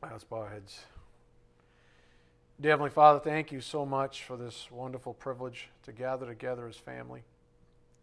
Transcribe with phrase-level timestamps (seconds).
[0.00, 0.84] Let's bow our heads.
[2.62, 7.22] Heavenly Father, thank you so much for this wonderful privilege to gather together as family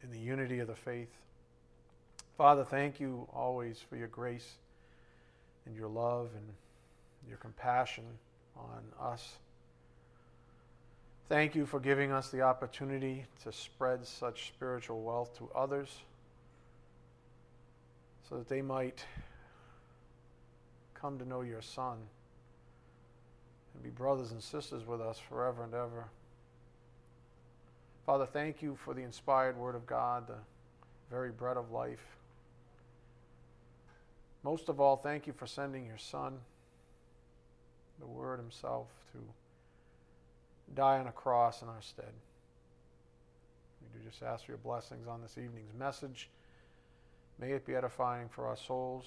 [0.04, 1.10] in the unity of the faith.
[2.38, 4.56] Father, thank you always for your grace
[5.66, 6.46] and your love and
[7.28, 8.04] your compassion
[8.58, 9.38] on us.
[11.28, 15.90] Thank you for giving us the opportunity to spread such spiritual wealth to others
[18.30, 19.06] so that they might
[21.06, 21.98] come to know your Son
[23.76, 26.06] and be brothers and sisters with us forever and ever.
[28.08, 30.40] Father, thank you for the inspired Word of God, the
[31.12, 32.04] very bread of life.
[34.42, 36.40] Most of all, thank you for sending your Son,
[38.00, 39.20] the Word Himself, to
[40.74, 42.14] die on a cross in our stead.
[43.80, 46.30] We do just ask for your blessings on this evening's message.
[47.40, 49.06] May it be edifying for our souls.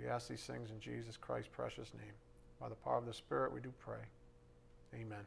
[0.00, 2.12] We ask these things in Jesus Christ's precious name.
[2.60, 3.98] By the power of the Spirit, we do pray.
[4.94, 5.24] Amen.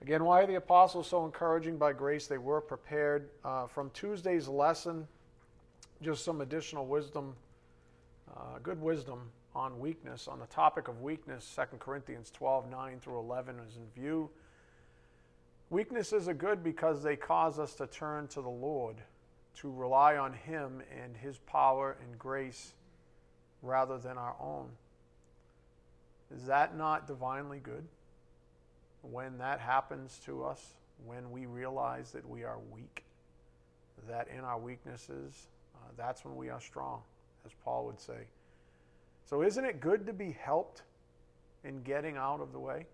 [0.00, 2.26] Again, why are the apostles so encouraging by grace?
[2.26, 3.30] They were prepared.
[3.44, 5.06] Uh, from Tuesday's lesson,
[6.02, 7.34] just some additional wisdom,
[8.36, 10.28] uh, good wisdom on weakness.
[10.28, 14.30] On the topic of weakness, 2 Corinthians 12 9 through 11 is in view.
[15.70, 18.96] Weaknesses are good because they cause us to turn to the Lord,
[19.56, 22.74] to rely on Him and His power and grace
[23.62, 24.68] rather than our own.
[26.34, 27.84] Is that not divinely good?
[29.02, 30.74] When that happens to us,
[31.06, 33.04] when we realize that we are weak,
[34.08, 37.02] that in our weaknesses, uh, that's when we are strong,
[37.46, 38.26] as Paul would say.
[39.24, 40.82] So, isn't it good to be helped
[41.64, 42.86] in getting out of the way?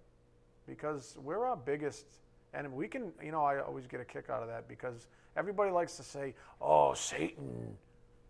[0.66, 2.06] Because we're our biggest
[2.54, 5.72] and We can, you know, I always get a kick out of that because everybody
[5.72, 7.76] likes to say, oh, Satan,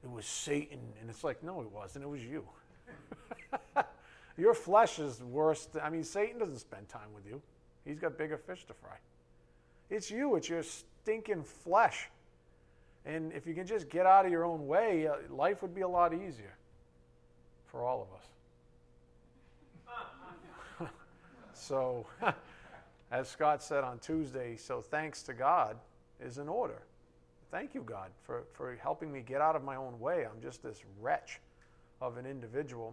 [0.04, 0.78] it was Satan.
[1.00, 2.04] And it's like, no, it wasn't.
[2.04, 2.44] It was you.
[4.36, 5.66] Your flesh is worse.
[5.66, 7.40] Than, I mean, Satan doesn't spend time with you,
[7.84, 8.96] he's got bigger fish to fry.
[9.90, 12.08] It's you, it's your stinking flesh.
[13.06, 15.82] And if you can just get out of your own way, uh, life would be
[15.82, 16.56] a lot easier
[17.66, 18.08] for all of
[20.88, 20.88] us.
[21.52, 22.06] so,
[23.12, 25.76] as Scott said on Tuesday, so thanks to God
[26.18, 26.80] is in order.
[27.54, 30.26] Thank you, God, for, for helping me get out of my own way.
[30.26, 31.38] I'm just this wretch
[32.00, 32.92] of an individual.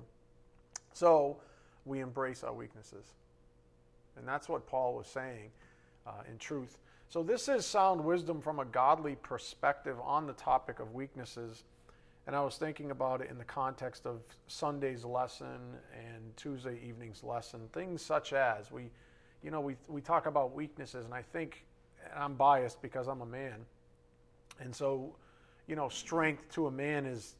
[0.94, 1.38] So
[1.84, 3.06] we embrace our weaknesses.
[4.16, 5.50] And that's what Paul was saying
[6.06, 6.78] uh, in truth.
[7.10, 11.64] So this is sound wisdom from a godly perspective on the topic of weaknesses.
[12.28, 15.58] And I was thinking about it in the context of Sunday's lesson
[15.92, 18.92] and Tuesday evening's lesson, things such as we,
[19.42, 21.66] you know, we, we talk about weaknesses, and I think,
[22.14, 23.66] and I'm biased because I'm a man.
[24.60, 25.16] And so,
[25.68, 27.36] you know, strength to a man is,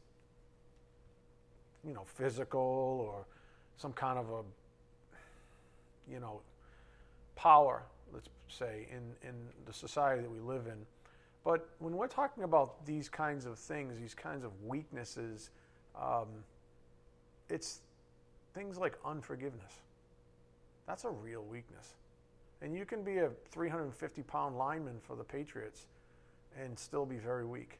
[1.84, 3.24] you know, physical or
[3.76, 4.42] some kind of a,
[6.10, 6.40] you know,
[7.36, 9.34] power, let's say, in, in
[9.66, 10.86] the society that we live in.
[11.44, 15.50] But when we're talking about these kinds of things, these kinds of weaknesses,
[16.00, 16.28] um,
[17.48, 17.80] it's
[18.54, 19.80] things like unforgiveness.
[20.86, 21.94] That's a real weakness.
[22.60, 25.86] And you can be a 350 pound lineman for the Patriots
[26.60, 27.78] and still be very weak.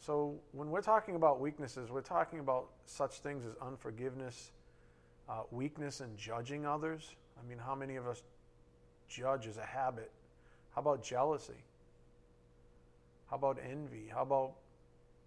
[0.00, 4.52] So when we're talking about weaknesses, we're talking about such things as unforgiveness,
[5.28, 7.14] uh, weakness in judging others.
[7.38, 8.22] I mean, how many of us
[9.08, 10.10] judge as a habit?
[10.74, 11.64] How about jealousy?
[13.30, 14.08] How about envy?
[14.12, 14.52] How about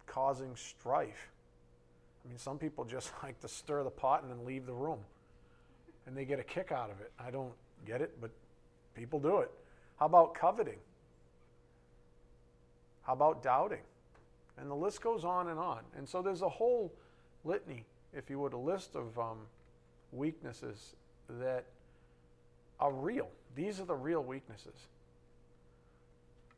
[0.06, 1.30] causing strife?
[2.24, 5.00] I mean, some people just like to stir the pot and then leave the room.
[6.06, 7.12] And they get a kick out of it.
[7.18, 7.52] I don't
[7.86, 8.30] get it, but
[8.94, 9.50] people do it.
[9.98, 10.78] How about coveting?
[13.02, 13.82] How about doubting?
[14.56, 15.80] And the list goes on and on.
[15.96, 16.92] And so there's a whole
[17.44, 19.38] litany, if you would, a list of um,
[20.12, 20.96] weaknesses
[21.28, 21.64] that
[22.78, 23.28] are real.
[23.54, 24.88] These are the real weaknesses.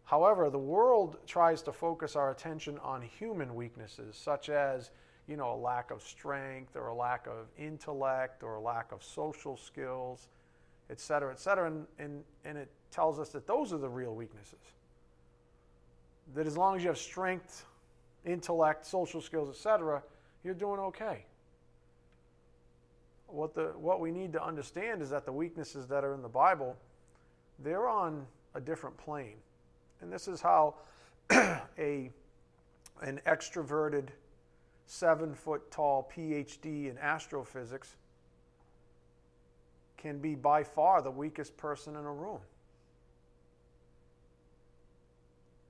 [0.04, 4.91] However, the world tries to focus our attention on human weaknesses, such as,
[5.26, 9.02] you know, a lack of strength or a lack of intellect or a lack of
[9.02, 10.28] social skills,
[10.90, 11.69] et cetera, et cetera.
[11.69, 14.58] And, and, and it tells us that those are the real weaknesses.
[16.34, 17.66] That as long as you have strength,
[18.24, 20.02] intellect, social skills, etc.,
[20.44, 21.24] you're doing okay
[23.32, 26.28] what, the, what we need to understand is that the weaknesses that are in the
[26.28, 26.76] Bible,
[27.58, 29.36] they're on a different plane.
[30.00, 30.74] And this is how
[31.32, 32.10] a,
[33.00, 34.08] an extroverted,
[34.86, 37.96] seven foot tall PhD in astrophysics
[39.96, 42.40] can be by far the weakest person in a room.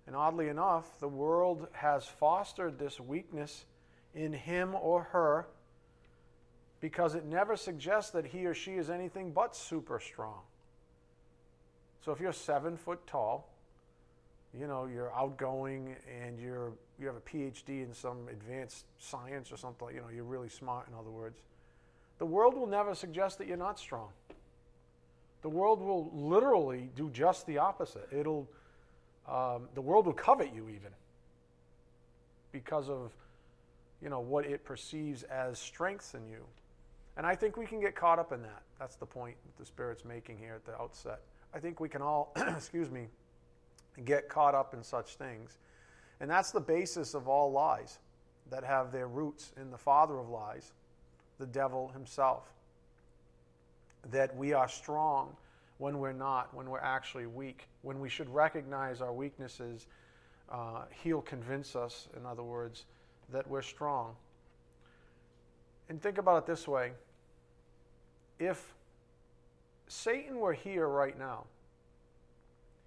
[0.07, 3.65] And oddly enough, the world has fostered this weakness
[4.15, 5.47] in him or her
[6.81, 10.41] because it never suggests that he or she is anything but super strong.
[12.05, 13.49] So if you're seven foot tall,
[14.59, 19.57] you know, you're outgoing and you're you have a PhD in some advanced science or
[19.57, 21.41] something, you know, you're really smart in other words.
[22.19, 24.11] The world will never suggest that you're not strong.
[25.43, 28.09] The world will literally do just the opposite.
[28.13, 28.49] It'll
[29.29, 30.91] um, the world will covet you even
[32.51, 33.13] because of
[34.03, 36.45] you know what it perceives as strengths in you.
[37.17, 38.63] And I think we can get caught up in that.
[38.79, 41.21] That's the point that the Spirit's making here at the outset.
[41.55, 43.09] I think we can all, excuse me,
[44.05, 45.59] get caught up in such things.
[46.21, 47.99] And that's the basis of all lies
[48.51, 50.73] that have their roots in the father of lies,
[51.39, 52.53] the devil himself.
[54.11, 55.37] That we are strong
[55.83, 59.89] when we're not, when we're actually weak, when we should recognize our weaknesses.
[60.49, 62.85] Uh, he'll convince us, in other words,
[63.33, 64.15] that we're strong.
[65.89, 66.93] And think about it this way
[68.39, 68.75] if
[69.89, 71.47] Satan were here right now,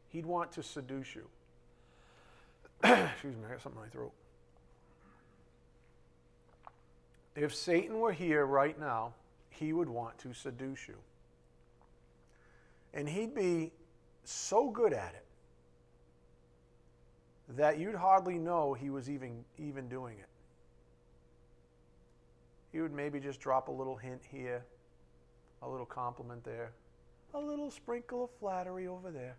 [0.07, 1.27] he'd want to seduce you.
[2.83, 4.13] Excuse me, I got something in my throat.
[7.35, 9.15] If Satan were here right now,
[9.49, 10.95] he would want to seduce you.
[12.95, 13.73] And he'd be
[14.23, 15.25] so good at it
[17.57, 20.29] that you'd hardly know he was even, even doing it.
[22.71, 24.65] He would maybe just drop a little hint here,
[25.61, 26.71] a little compliment there,
[27.33, 29.35] a little sprinkle of flattery over there,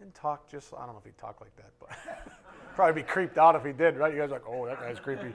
[0.00, 1.90] and talk just, I don't know if he'd talk like that, but
[2.74, 4.12] probably be creeped out if he did, right?
[4.12, 5.32] You guys are like, oh, that guy's creepy.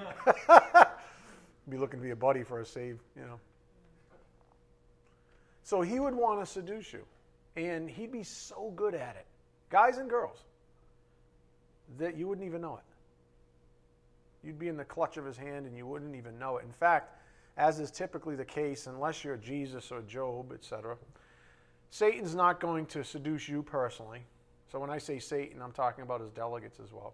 [1.69, 3.39] be looking to be a buddy for a save, you know.
[5.65, 7.03] So he would want to seduce you,
[7.55, 9.25] and he'd be so good at it,
[9.71, 10.37] guys and girls,
[11.97, 14.45] that you wouldn't even know it.
[14.45, 16.65] You'd be in the clutch of his hand and you wouldn't even know it.
[16.65, 17.17] In fact,
[17.57, 20.97] as is typically the case, unless you're Jesus or Job, etc.,
[21.89, 24.21] Satan's not going to seduce you personally.
[24.71, 27.13] So when I say Satan, I'm talking about his delegates as well.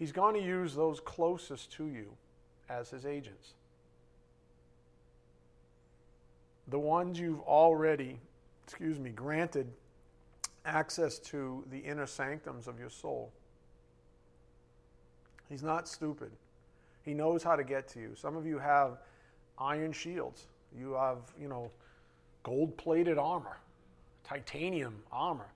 [0.00, 2.06] He's going to use those closest to you
[2.68, 3.52] as his agents.
[6.72, 8.18] The ones you've already,
[8.64, 9.70] excuse me, granted
[10.64, 13.30] access to the inner sanctums of your soul.
[15.50, 16.30] He's not stupid.
[17.04, 18.14] He knows how to get to you.
[18.14, 19.00] Some of you have
[19.58, 20.46] iron shields.
[20.74, 21.70] You have, you know,
[22.42, 23.58] gold plated armor,
[24.24, 25.52] titanium armor.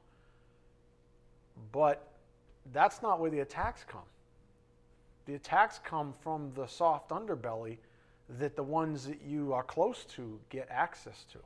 [1.73, 2.07] But
[2.75, 4.05] that's not where the attacks come.
[5.25, 7.79] The attacks come from the soft underbelly
[8.29, 11.39] that the ones that you are close to get access to.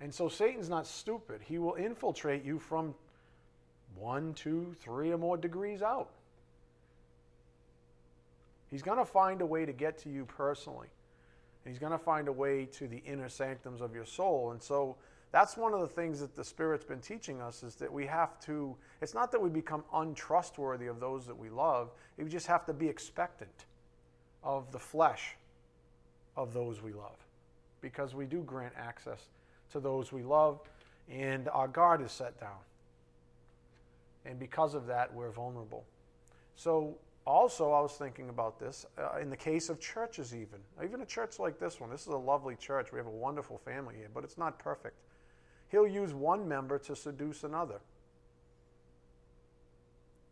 [0.00, 1.40] And so Satan's not stupid.
[1.42, 2.94] He will infiltrate you from
[3.94, 6.10] one, two, three, or more degrees out.
[8.70, 10.88] He's going to find a way to get to you personally.
[11.64, 14.50] And he's going to find a way to the inner sanctums of your soul.
[14.50, 14.96] And so
[15.32, 18.38] that's one of the things that the Spirit's been teaching us is that we have
[18.40, 22.66] to, it's not that we become untrustworthy of those that we love, we just have
[22.66, 23.66] to be expectant
[24.42, 25.36] of the flesh
[26.36, 27.16] of those we love.
[27.80, 29.28] Because we do grant access
[29.72, 30.60] to those we love,
[31.10, 32.58] and our guard is set down.
[34.24, 35.84] And because of that, we're vulnerable.
[36.56, 36.96] So
[37.26, 40.60] also, I was thinking about this uh, in the case of churches, even.
[40.82, 41.90] Even a church like this one.
[41.90, 42.92] This is a lovely church.
[42.92, 44.96] We have a wonderful family here, but it's not perfect.
[45.68, 47.80] He'll use one member to seduce another.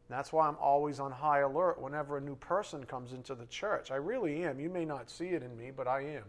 [0.08, 3.90] That's why I'm always on high alert whenever a new person comes into the church.
[3.90, 4.61] I really am.
[4.61, 6.25] You may not see it in me, but I am.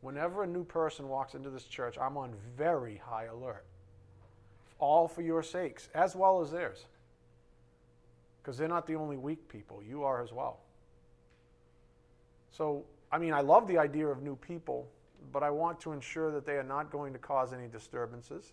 [0.00, 3.64] Whenever a new person walks into this church, I'm on very high alert.
[4.78, 6.84] All for your sakes, as well as theirs.
[8.42, 10.60] Because they're not the only weak people, you are as well.
[12.50, 14.86] So, I mean, I love the idea of new people,
[15.32, 18.52] but I want to ensure that they are not going to cause any disturbances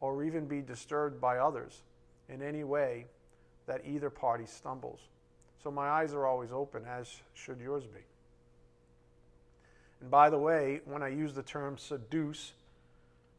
[0.00, 1.82] or even be disturbed by others
[2.28, 3.06] in any way
[3.66, 5.00] that either party stumbles.
[5.62, 8.00] So my eyes are always open, as should yours be.
[10.00, 12.52] And by the way, when I use the term seduce,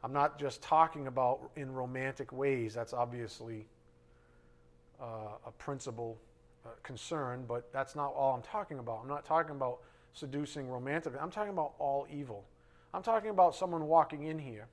[0.04, 2.74] I'm not just talking about in romantic ways.
[2.74, 3.68] That's obviously
[5.02, 6.18] uh, a principal
[6.66, 9.00] uh, concern, but that's not all I'm talking about.
[9.02, 9.80] I'm not talking about
[10.14, 11.20] seducing romantically.
[11.20, 12.46] I'm talking about all evil.
[12.94, 14.68] I'm talking about someone walking in here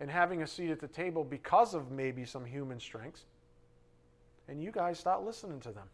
[0.00, 3.24] and having a seat at the table because of maybe some human strengths,
[4.48, 5.88] and you guys start listening to them.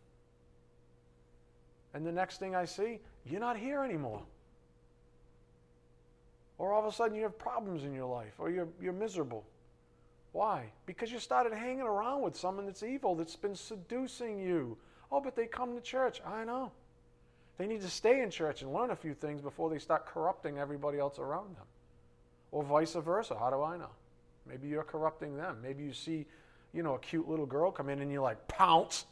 [1.94, 4.22] And the next thing I see, you're not here anymore.
[6.58, 9.44] Or all of a sudden you have problems in your life, or you're, you're miserable.
[10.32, 10.70] Why?
[10.86, 14.76] Because you started hanging around with someone that's evil, that's been seducing you.
[15.10, 16.20] Oh, but they come to church.
[16.24, 16.70] I know.
[17.58, 20.58] They need to stay in church and learn a few things before they start corrupting
[20.58, 21.66] everybody else around them.
[22.52, 23.36] Or vice versa.
[23.38, 23.90] How do I know?
[24.48, 25.58] Maybe you're corrupting them.
[25.62, 26.26] Maybe you see,
[26.72, 29.06] you know, a cute little girl come in and you like pounce.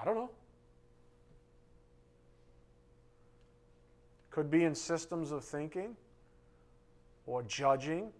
[0.00, 0.30] I don't know.
[4.30, 5.94] Could be in systems of thinking
[7.26, 8.10] or judging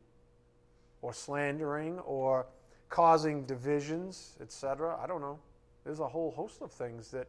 [1.01, 2.47] or slandering or
[2.89, 4.99] causing divisions, etc.
[5.03, 5.39] I don't know.
[5.85, 7.27] There's a whole host of things that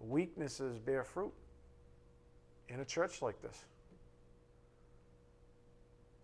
[0.00, 1.32] weaknesses bear fruit
[2.68, 3.64] in a church like this.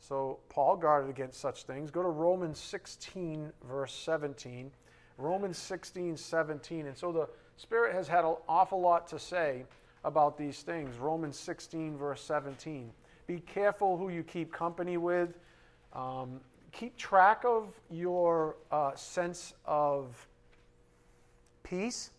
[0.03, 1.93] So Paul guarded against such things.
[1.93, 4.73] Go to Romans 16, verse 17.
[5.17, 6.87] Romans 16, 17.
[6.87, 9.65] And so the Spirit has had an awful lot to say
[10.05, 10.99] about these things.
[10.99, 12.91] Romans 16, verse 17.
[13.29, 15.39] Be careful who you keep company with.
[15.93, 16.41] Um,
[16.73, 20.27] keep track of your uh, sense of
[21.63, 22.11] peace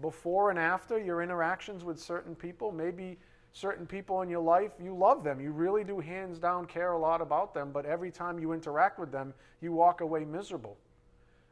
[0.00, 2.70] before and after your interactions with certain people.
[2.70, 3.18] Maybe
[3.56, 5.40] certain people in your life, you love them.
[5.40, 8.98] You really do, hands down, care a lot about them, but every time you interact
[8.98, 9.32] with them,
[9.62, 10.76] you walk away miserable.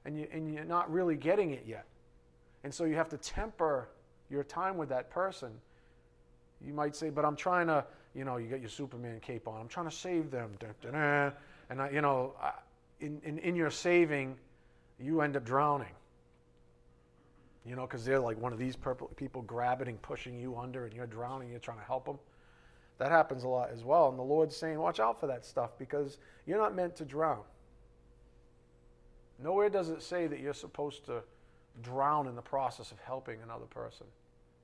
[0.04, 1.86] And, you, and you're not really getting it yet.
[2.62, 3.88] And so you have to temper
[4.28, 5.50] your time with that person.
[6.60, 9.58] You might say, but I'm trying to, you know, you got your Superman cape on.
[9.58, 10.58] I'm trying to save them.
[11.70, 12.34] And, I, you know,
[13.00, 14.36] in, in, in your saving,
[15.00, 15.94] you end up drowning
[17.66, 18.76] you know, because they're like one of these
[19.16, 22.18] people grabbing, and pushing you under, and you're drowning, you're trying to help them.
[22.98, 24.08] That happens a lot as well.
[24.08, 27.42] And the Lord's saying, watch out for that stuff because you're not meant to drown.
[29.42, 31.22] Nowhere does it say that you're supposed to
[31.82, 34.06] drown in the process of helping another person.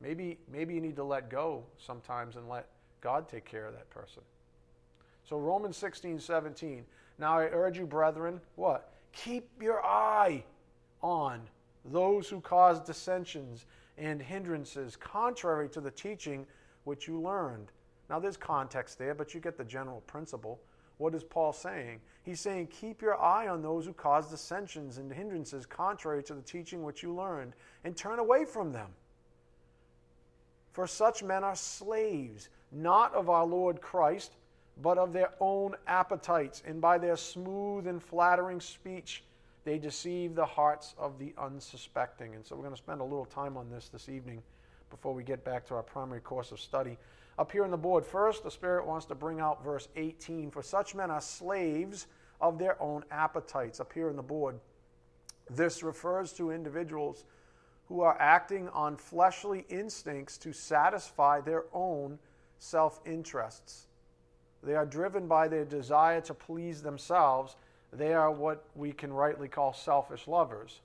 [0.00, 2.68] Maybe, maybe you need to let go sometimes and let
[3.00, 4.22] God take care of that person.
[5.24, 6.84] So, Romans 16, 17.
[7.18, 8.92] Now I urge you, brethren, what?
[9.12, 10.44] Keep your eye
[11.02, 11.40] on
[11.84, 13.66] those who cause dissensions
[13.98, 16.46] and hindrances contrary to the teaching
[16.84, 17.72] which you learned.
[18.08, 20.60] Now, there's context there, but you get the general principle.
[20.98, 22.00] What is Paul saying?
[22.24, 26.42] He's saying, Keep your eye on those who cause dissensions and hindrances contrary to the
[26.42, 28.88] teaching which you learned, and turn away from them.
[30.72, 34.32] For such men are slaves, not of our Lord Christ,
[34.82, 39.24] but of their own appetites, and by their smooth and flattering speech
[39.64, 42.34] they deceive the hearts of the unsuspecting.
[42.34, 44.42] And so we're going to spend a little time on this this evening
[44.90, 46.98] before we get back to our primary course of study.
[47.38, 50.50] Up here on the board, first, the Spirit wants to bring out verse 18.
[50.50, 52.06] For such men are slaves
[52.40, 53.80] of their own appetites.
[53.80, 54.58] Up here on the board,
[55.48, 57.24] this refers to individuals
[57.88, 62.18] who are acting on fleshly instincts to satisfy their own
[62.58, 63.86] self interests.
[64.62, 67.56] They are driven by their desire to please themselves
[67.92, 70.80] they are what we can rightly call selfish lovers.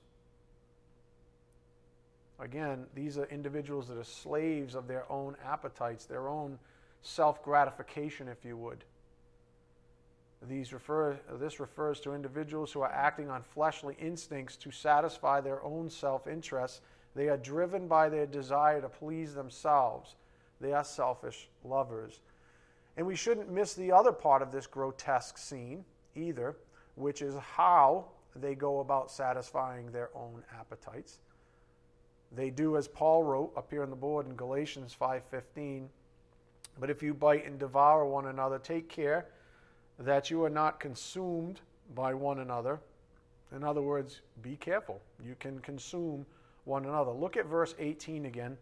[2.38, 6.58] Again, these are individuals that are slaves of their own appetites, their own
[7.02, 8.84] self gratification, if you would.
[10.42, 15.62] These refer, this refers to individuals who are acting on fleshly instincts to satisfy their
[15.64, 16.80] own self interests.
[17.14, 20.16] They are driven by their desire to please themselves.
[20.60, 22.20] They are selfish lovers.
[22.98, 25.84] And we shouldn't miss the other part of this grotesque scene
[26.14, 26.56] either
[26.96, 31.18] which is how they go about satisfying their own appetites.
[32.32, 35.88] They do as Paul wrote up here on the board in Galatians 5:15,
[36.78, 39.26] but if you bite and devour one another, take care
[39.98, 41.60] that you are not consumed
[41.94, 42.80] by one another.
[43.52, 45.00] In other words, be careful.
[45.24, 46.26] You can consume
[46.64, 47.12] one another.
[47.12, 48.58] Look at verse 18 again.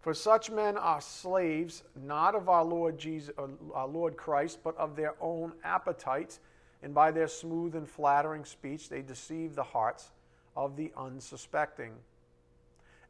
[0.00, 4.76] For such men are slaves, not of our Lord Jesus, uh, our Lord Christ, but
[4.76, 6.40] of their own appetites
[6.84, 10.10] and by their smooth and flattering speech they deceive the hearts
[10.54, 11.92] of the unsuspecting.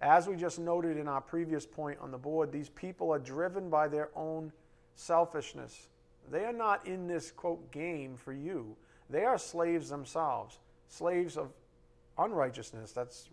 [0.01, 3.69] As we just noted in our previous point on the board, these people are driven
[3.69, 4.53] by their own
[4.95, 5.89] selfishness.
[6.31, 8.77] They are not in this, quote, game for you.
[9.11, 11.51] They are slaves themselves, slaves of
[12.17, 12.93] unrighteousness.
[12.93, 13.29] That's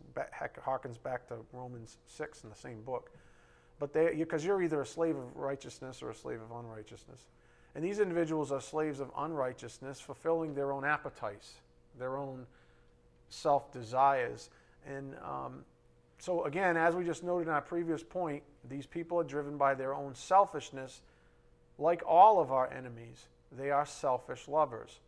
[0.65, 3.11] harkens back to Romans 6 in the same book.
[3.79, 7.27] But they, because you're either a slave of righteousness or a slave of unrighteousness.
[7.75, 11.53] And these individuals are slaves of unrighteousness, fulfilling their own appetites,
[11.97, 12.45] their own
[13.29, 14.49] self desires.
[14.85, 15.63] And um,
[16.19, 19.73] so, again, as we just noted in our previous point, these people are driven by
[19.73, 21.01] their own selfishness.
[21.79, 24.99] Like all of our enemies, they are selfish lovers.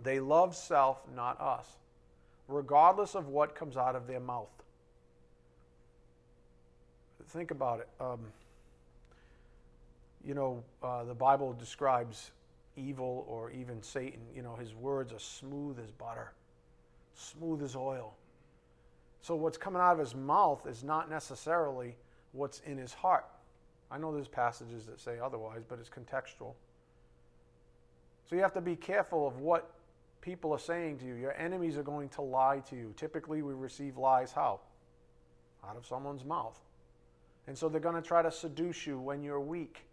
[0.00, 1.66] They love self, not us,
[2.46, 4.48] regardless of what comes out of their mouth.
[7.30, 7.88] Think about it.
[8.00, 8.20] Um,
[10.28, 12.32] you know, uh, the Bible describes
[12.76, 16.32] evil or even Satan, you know, his words are smooth as butter,
[17.14, 18.12] smooth as oil.
[19.22, 21.96] So what's coming out of his mouth is not necessarily
[22.32, 23.24] what's in his heart.
[23.90, 26.52] I know there's passages that say otherwise, but it's contextual.
[28.28, 29.70] So you have to be careful of what
[30.20, 31.14] people are saying to you.
[31.14, 32.92] Your enemies are going to lie to you.
[32.98, 34.60] Typically, we receive lies how?
[35.66, 36.60] Out of someone's mouth.
[37.46, 39.87] And so they're going to try to seduce you when you're weak.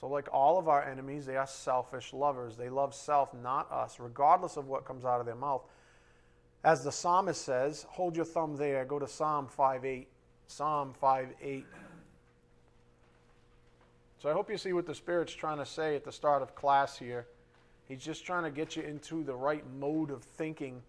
[0.00, 2.56] So, like all of our enemies, they are selfish lovers.
[2.56, 5.62] They love self, not us, regardless of what comes out of their mouth.
[6.62, 10.08] As the psalmist says, hold your thumb there, go to Psalm 5 8.
[10.46, 11.66] Psalm 5 8.
[14.20, 16.54] So I hope you see what the Spirit's trying to say at the start of
[16.54, 17.26] class here.
[17.86, 20.82] He's just trying to get you into the right mode of thinking,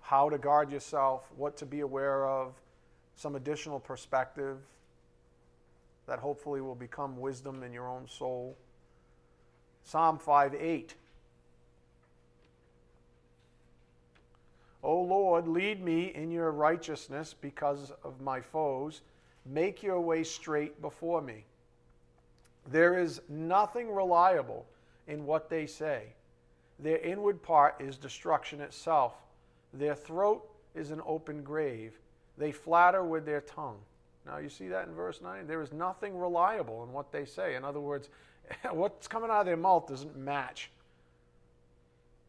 [0.00, 2.54] how to guard yourself, what to be aware of,
[3.16, 4.58] some additional perspective
[6.08, 8.56] that hopefully will become wisdom in your own soul.
[9.84, 10.94] Psalm 5 8.
[14.82, 19.02] O Lord, lead me in your righteousness because of my foes.
[19.44, 21.44] Make your way straight before me.
[22.70, 24.66] There is nothing reliable
[25.06, 26.04] in what they say.
[26.78, 29.14] Their inward part is destruction itself.
[29.74, 31.98] Their throat is an open grave.
[32.36, 33.78] They flatter with their tongue.
[34.26, 35.46] Now, you see that in verse 9?
[35.46, 37.54] There is nothing reliable in what they say.
[37.54, 38.08] In other words,
[38.72, 40.70] what's coming out of their mouth doesn't match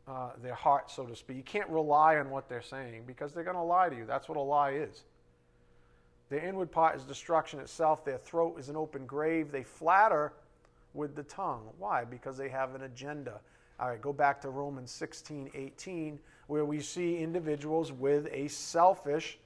[0.07, 1.37] uh, their heart, so to speak.
[1.37, 4.05] You can't rely on what they're saying because they're going to lie to you.
[4.05, 5.03] That's what a lie is.
[6.29, 8.05] Their inward part is destruction itself.
[8.05, 9.51] Their throat is an open grave.
[9.51, 10.33] They flatter
[10.93, 11.63] with the tongue.
[11.77, 12.05] Why?
[12.05, 13.39] Because they have an agenda.
[13.79, 19.39] All right, go back to Romans 16, 18, where we see individuals with a selfish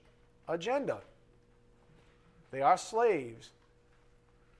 [0.48, 1.02] agenda.
[2.54, 3.50] They are slaves,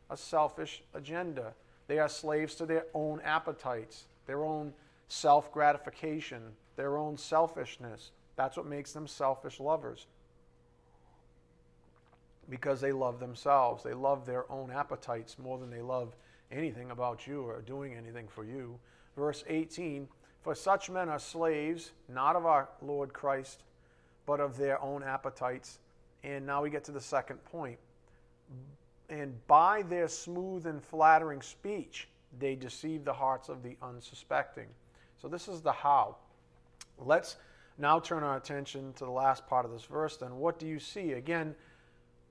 [0.10, 1.54] a selfish agenda.
[1.88, 4.74] They are slaves to their own appetites, their own
[5.08, 6.42] self gratification,
[6.76, 8.10] their own selfishness.
[8.36, 10.08] That's what makes them selfish lovers.
[12.50, 13.84] Because they love themselves.
[13.84, 16.16] They love their own appetites more than they love
[16.52, 18.80] anything about you or doing anything for you.
[19.16, 20.08] Verse 18
[20.42, 23.62] For such men are slaves, not of our Lord Christ,
[24.26, 25.78] but of their own appetites.
[26.24, 27.78] And now we get to the second point.
[29.10, 32.08] And by their smooth and flattering speech,
[32.40, 34.68] they deceive the hearts of the unsuspecting.
[35.22, 36.16] So this is the how.
[36.98, 37.36] Let's
[37.78, 40.18] now turn our attention to the last part of this verse.
[40.18, 41.14] Then, what do you see?
[41.14, 41.56] Again,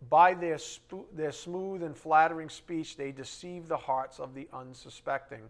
[0.08, 5.42] by their, sp- their smooth and flattering speech, they deceive the hearts of the unsuspecting.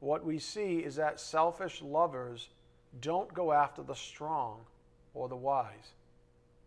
[0.00, 2.50] What we see is that selfish lovers
[3.00, 4.60] don't go after the strong
[5.14, 5.94] or the wise.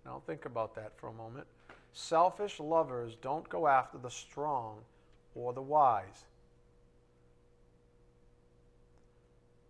[0.07, 1.45] Now, think about that for a moment.
[1.91, 4.77] Selfish lovers don't go after the strong
[5.35, 6.25] or the wise.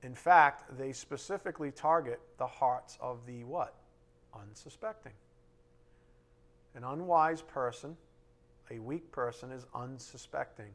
[0.04, 3.74] In fact, they specifically target the hearts of the what?
[4.40, 5.14] Unsuspecting.
[6.76, 7.98] An unwise person,
[8.70, 10.70] a weak person, is unsuspecting.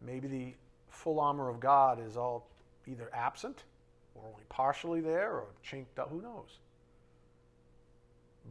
[0.00, 0.54] Maybe the
[0.88, 2.46] full armor of God is all
[2.86, 3.64] either absent
[4.14, 6.60] or only partially there or chinked up, who knows?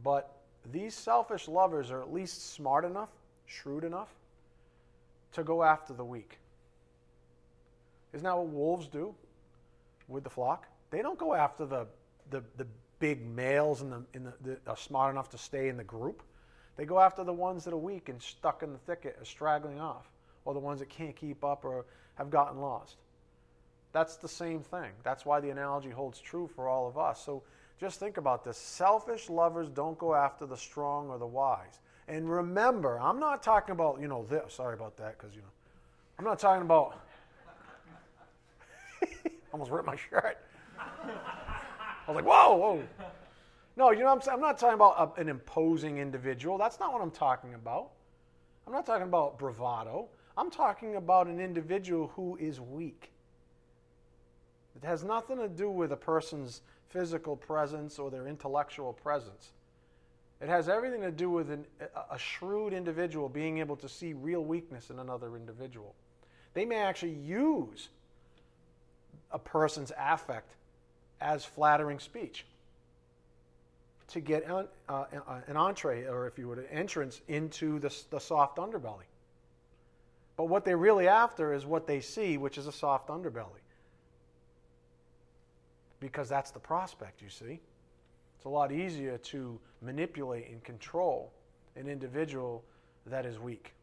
[0.02, 0.36] But
[0.72, 3.10] these selfish lovers are at least smart enough,
[3.46, 4.08] shrewd enough
[5.32, 6.38] to go after the weak.
[8.12, 9.14] Isn't that what wolves do?
[10.08, 10.66] with the flock.
[10.90, 11.86] They don't go after the,
[12.30, 12.66] the, the
[12.98, 16.22] big males in the, in the, that are smart enough to stay in the group.
[16.76, 19.80] They go after the ones that are weak and stuck in the thicket, or straggling
[19.80, 20.10] off,
[20.44, 22.96] or the ones that can't keep up or have gotten lost.
[23.92, 24.90] That's the same thing.
[25.02, 27.24] That's why the analogy holds true for all of us.
[27.24, 27.42] So
[27.78, 28.56] just think about this.
[28.56, 31.80] Selfish lovers don't go after the strong or the wise.
[32.08, 34.54] And remember, I'm not talking about, you know, this.
[34.54, 35.48] Sorry about that, because, you know,
[36.18, 36.98] I'm not talking about
[39.52, 40.38] almost ripped my shirt.
[40.78, 42.82] I was like, whoa, whoa.
[43.76, 44.20] No, you know I'm?
[44.30, 46.56] I'm not talking about a, an imposing individual.
[46.56, 47.90] That's not what I'm talking about.
[48.66, 50.08] I'm not talking about bravado.
[50.36, 53.10] I'm talking about an individual who is weak.
[54.76, 59.52] It has nothing to do with a person's physical presence or their intellectual presence.
[60.40, 61.64] It has everything to do with an,
[62.10, 65.94] a shrewd individual being able to see real weakness in another individual.
[66.52, 67.88] They may actually use
[69.30, 70.54] a person's affect
[71.20, 72.44] as flattering speech
[74.08, 75.04] to get an, uh,
[75.46, 79.04] an entree, or if you would, an entrance into the, the soft underbelly.
[80.36, 83.60] But what they're really after is what they see, which is a soft underbelly.
[86.00, 87.60] Because that's the prospect, you see.
[88.36, 91.32] It's a lot easier to manipulate and control
[91.74, 92.64] an individual
[93.06, 93.74] that is weak.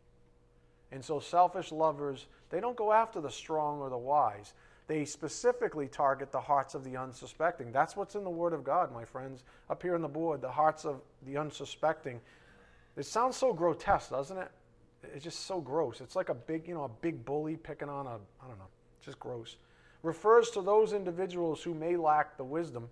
[0.92, 4.54] And so selfish lovers, they don't go after the strong or the wise.
[4.88, 7.72] They specifically target the hearts of the unsuspecting.
[7.72, 9.44] That's what's in the Word of God, my friends.
[9.70, 12.20] Up here on the board, the hearts of the unsuspecting.
[12.96, 14.52] It sounds so grotesque, doesn't it?
[15.16, 16.00] It's just so gross.
[16.00, 18.70] It's like a big, you know, a big bully picking on a, I don't know,
[19.02, 19.58] just gross.
[20.04, 22.90] Refers to those individuals who may lack the wisdom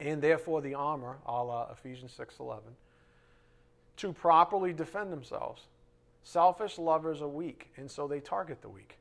[0.00, 2.60] and therefore the armor, a la Ephesians 6.11,
[3.98, 5.66] to properly defend themselves.
[6.24, 8.96] Selfish lovers are weak, and so they target the weak.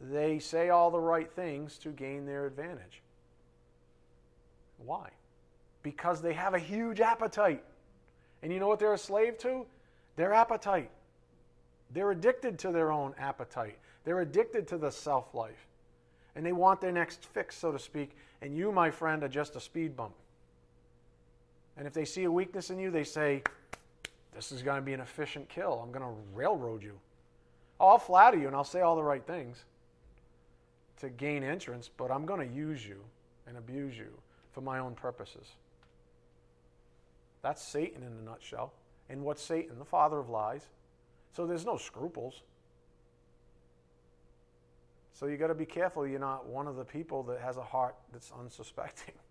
[0.00, 3.02] They say all the right things to gain their advantage.
[4.78, 5.10] Why?
[5.82, 7.64] Because they have a huge appetite.
[8.42, 9.66] And you know what they're a slave to?
[10.16, 10.90] Their appetite.
[11.92, 13.78] They're addicted to their own appetite.
[14.04, 15.66] They're addicted to the self life.
[16.34, 18.16] And they want their next fix, so to speak.
[18.40, 20.14] And you, my friend, are just a speed bump.
[21.76, 23.42] And if they see a weakness in you, they say,
[24.34, 25.80] This is going to be an efficient kill.
[25.82, 26.98] I'm going to railroad you.
[27.80, 29.64] I'll flatter you and I'll say all the right things
[31.00, 33.02] to gain entrance, but I'm going to use you
[33.48, 34.10] and abuse you
[34.52, 35.56] for my own purposes.
[37.42, 38.72] That's Satan in a nutshell.
[39.10, 39.78] And what's Satan?
[39.78, 40.66] The father of lies.
[41.34, 42.42] So there's no scruples.
[45.22, 47.62] So you got to be careful you're not one of the people that has a
[47.62, 49.14] heart that's unsuspecting.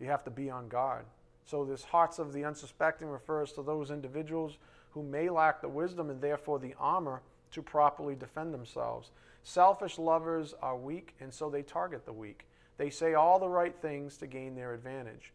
[0.00, 1.04] You have to be on guard.
[1.44, 4.58] So this hearts of the unsuspecting refers to those individuals
[4.90, 9.12] who may lack the wisdom and therefore the armor to properly defend themselves.
[9.44, 12.46] Selfish lovers are weak, and so they target the weak.
[12.78, 15.32] They say all the right things to gain their advantage.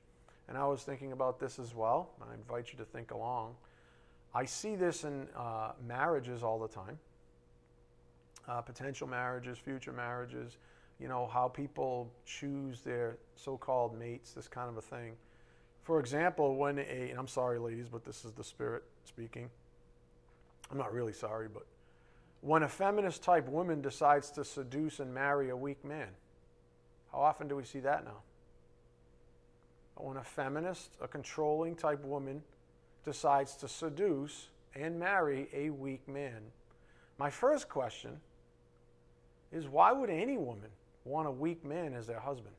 [0.49, 2.09] And I was thinking about this as well.
[2.29, 3.55] I invite you to think along.
[4.35, 6.99] I see this in uh, marriages all the time
[8.47, 10.57] uh, potential marriages, future marriages,
[10.99, 15.13] you know, how people choose their so called mates, this kind of a thing.
[15.83, 19.49] For example, when a, and I'm sorry, ladies, but this is the Spirit speaking.
[20.71, 21.65] I'm not really sorry, but
[22.41, 26.09] when a feminist type woman decides to seduce and marry a weak man,
[27.11, 28.17] how often do we see that now?
[29.95, 32.43] When a feminist, a controlling type woman,
[33.03, 36.41] decides to seduce and marry a weak man.
[37.17, 38.19] My first question
[39.51, 40.69] is why would any woman
[41.05, 42.55] want a weak man as their husband?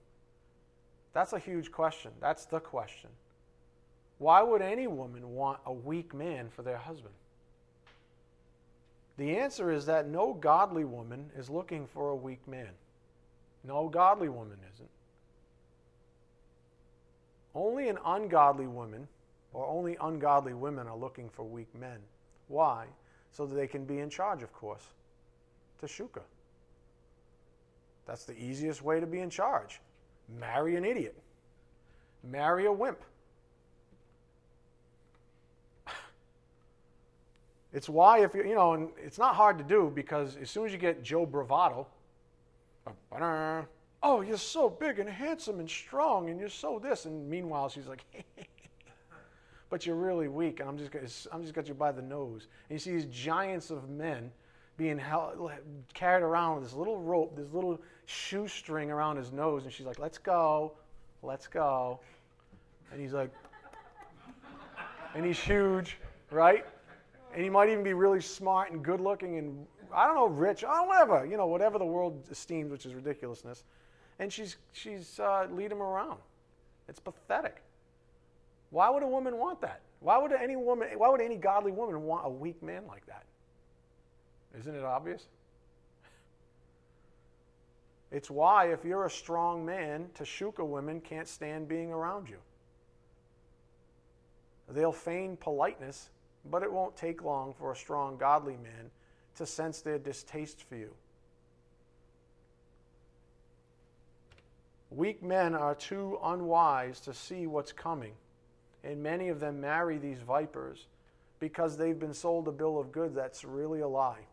[1.13, 2.13] That's a huge question.
[2.21, 3.11] That's the question.
[4.19, 7.15] Why would any woman want a weak man for their husband?
[9.17, 12.71] The answer is that no godly woman is looking for a weak man.
[13.65, 14.89] No godly woman isn't.
[17.55, 19.09] Only an ungodly woman
[19.53, 21.99] or only ungodly women are looking for weak men.
[22.47, 22.87] Why?
[23.33, 24.85] So that they can be in charge, of course.
[25.83, 26.23] Tashuka.
[28.09, 29.81] That's the easiest way to be in charge.
[30.41, 31.15] Marry an idiot.
[32.25, 32.99] Marry a wimp.
[37.71, 40.65] It's why if you you know, and it's not hard to do because as soon
[40.65, 41.87] as you get Joe Bravado,
[44.03, 47.87] oh, you're so big and handsome and strong, and you're so this, and meanwhile she's
[47.87, 48.07] like,
[49.71, 52.49] but you're really weak, and I'm just I'm just got you by the nose.
[52.71, 54.33] And you see these giants of men
[54.79, 55.51] being held,
[55.93, 59.99] carried around with this little rope, this little shoestring around his nose, and she's like,
[59.99, 60.73] let's go,
[61.23, 62.01] let's go,
[62.91, 63.31] and he's like,
[65.15, 65.99] and he's huge,
[66.31, 66.65] right?
[67.35, 70.63] and he might even be really smart and good looking and I don't know, rich,
[70.63, 73.65] don't whatever, you know, whatever the world esteems, which is ridiculousness.
[74.19, 76.19] And she's she's uh, lead him around.
[76.89, 77.63] It's pathetic.
[78.71, 79.81] Why would a woman want that?
[80.01, 80.89] Why would any woman?
[80.97, 83.25] Why would any godly woman want a weak man like that?
[84.59, 85.27] Isn't it obvious?
[88.11, 92.39] It's why, if you're a strong man, Tashuka women can't stand being around you.
[94.71, 96.11] They'll feign politeness
[96.51, 98.91] but it won't take long for a strong, godly man
[99.37, 100.95] to sense their distaste for you.
[104.91, 108.15] Weak men are too unwise to see what's coming,
[108.83, 110.87] and many of them marry these vipers
[111.41, 114.27] because they've been sold a bill of goods that's really a lie.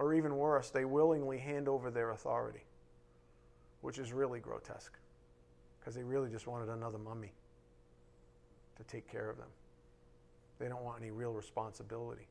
[0.00, 2.64] Or even worse, they willingly hand over their authority,
[3.82, 4.98] which is really grotesque
[5.78, 7.32] because they really just wanted another mummy
[8.78, 9.48] to take care of them.
[10.58, 12.26] They don't want any real responsibility,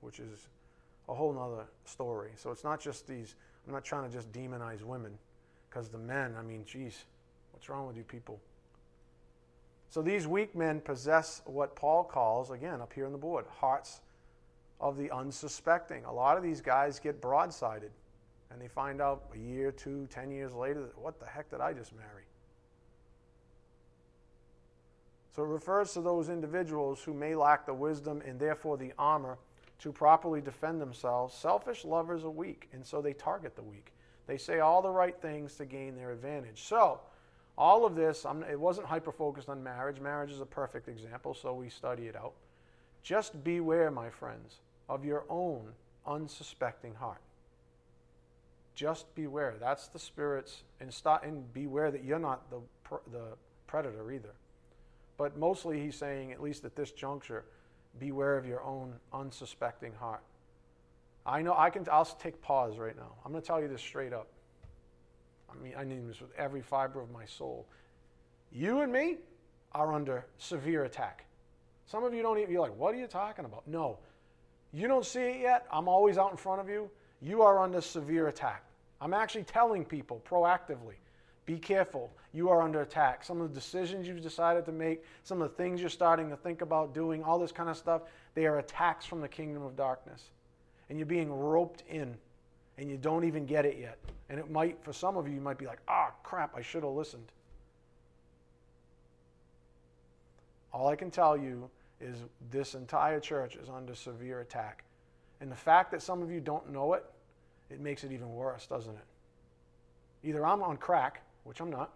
[0.00, 0.48] which is
[1.08, 2.32] a whole nother story.
[2.34, 3.36] So it's not just these,
[3.68, 5.12] I'm not trying to just demonize women,
[5.70, 7.04] because the men, I mean, geez,
[7.52, 8.40] what's wrong with you people?
[9.90, 14.00] So these weak men possess what Paul calls, again, up here on the board, hearts
[14.82, 16.04] of the unsuspecting.
[16.04, 17.90] A lot of these guys get broadsided,
[18.50, 21.72] and they find out a year, two, ten years later, what the heck did I
[21.72, 22.24] just marry?
[25.34, 29.38] So it refers to those individuals who may lack the wisdom and therefore the armor
[29.78, 33.92] to properly defend themselves, selfish lovers are weak, and so they target the weak.
[34.26, 36.62] They say all the right things to gain their advantage.
[36.62, 37.00] So,
[37.56, 40.00] all of this, I'm, it wasn't hyper focused on marriage.
[40.00, 42.34] Marriage is a perfect example, so we study it out.
[43.02, 44.60] Just beware, my friends,
[44.92, 45.72] of your own
[46.06, 47.22] unsuspecting heart.
[48.74, 49.54] Just beware.
[49.58, 52.60] That's the Spirit's, and, stop, and beware that you're not the,
[53.10, 53.24] the
[53.66, 54.34] predator either.
[55.16, 57.44] But mostly he's saying, at least at this juncture,
[57.98, 60.22] beware of your own unsuspecting heart.
[61.24, 63.12] I know I can, I'll take pause right now.
[63.24, 64.28] I'm going to tell you this straight up.
[65.50, 67.66] I mean, I mean this with every fiber of my soul.
[68.50, 69.18] You and me
[69.72, 71.24] are under severe attack.
[71.86, 73.66] Some of you don't even, you're like, what are you talking about?
[73.66, 73.98] No.
[74.72, 75.66] You don't see it yet.
[75.70, 76.90] I'm always out in front of you.
[77.20, 78.64] You are under severe attack.
[79.00, 80.94] I'm actually telling people proactively
[81.44, 82.10] be careful.
[82.32, 83.24] You are under attack.
[83.24, 86.36] Some of the decisions you've decided to make, some of the things you're starting to
[86.36, 88.02] think about doing, all this kind of stuff,
[88.34, 90.30] they are attacks from the kingdom of darkness.
[90.88, 92.16] And you're being roped in,
[92.78, 93.98] and you don't even get it yet.
[94.28, 96.62] And it might, for some of you, you might be like, ah, oh, crap, I
[96.62, 97.26] should have listened.
[100.72, 101.68] All I can tell you
[102.02, 102.16] is
[102.50, 104.84] this entire church is under severe attack.
[105.40, 107.04] And the fact that some of you don't know it,
[107.70, 109.04] it makes it even worse, doesn't it?
[110.24, 111.92] Either I'm on crack, which I'm not.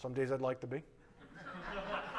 [0.00, 0.82] Some days I'd like to be.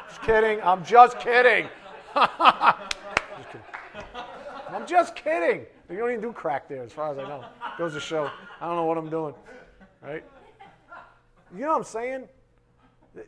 [0.07, 0.61] Just kidding.
[0.63, 1.67] I'm just kidding.
[2.15, 3.61] just kidding.
[4.69, 5.65] I'm just kidding.
[5.89, 7.45] You don't even do crack there, as far as I know.
[7.77, 8.29] Goes to show.
[8.59, 9.33] I don't know what I'm doing.
[10.01, 10.23] Right?
[11.53, 12.27] You know what I'm saying?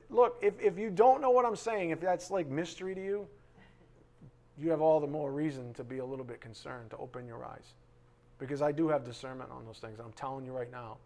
[0.09, 3.27] Look, if, if you don't know what I'm saying, if that's like mystery to you,
[4.57, 7.45] you have all the more reason to be a little bit concerned, to open your
[7.45, 7.73] eyes.
[8.37, 9.99] Because I do have discernment on those things.
[9.99, 10.97] I'm telling you right now.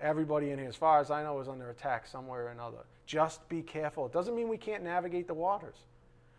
[0.00, 2.78] Everybody in here, as far as I know, is under attack somewhere or another.
[3.04, 4.06] Just be careful.
[4.06, 5.76] It doesn't mean we can't navigate the waters.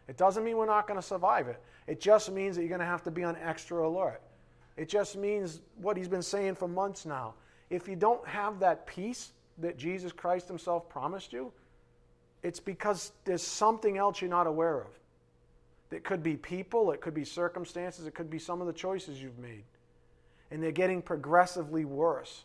[0.07, 1.61] It doesn't mean we're not going to survive it.
[1.87, 4.21] It just means that you're going to have to be on extra alert.
[4.77, 7.33] It just means what he's been saying for months now.
[7.69, 11.51] If you don't have that peace that Jesus Christ himself promised you,
[12.43, 14.87] it's because there's something else you're not aware of.
[15.91, 19.21] It could be people, it could be circumstances, it could be some of the choices
[19.21, 19.63] you've made.
[20.51, 22.43] And they're getting progressively worse.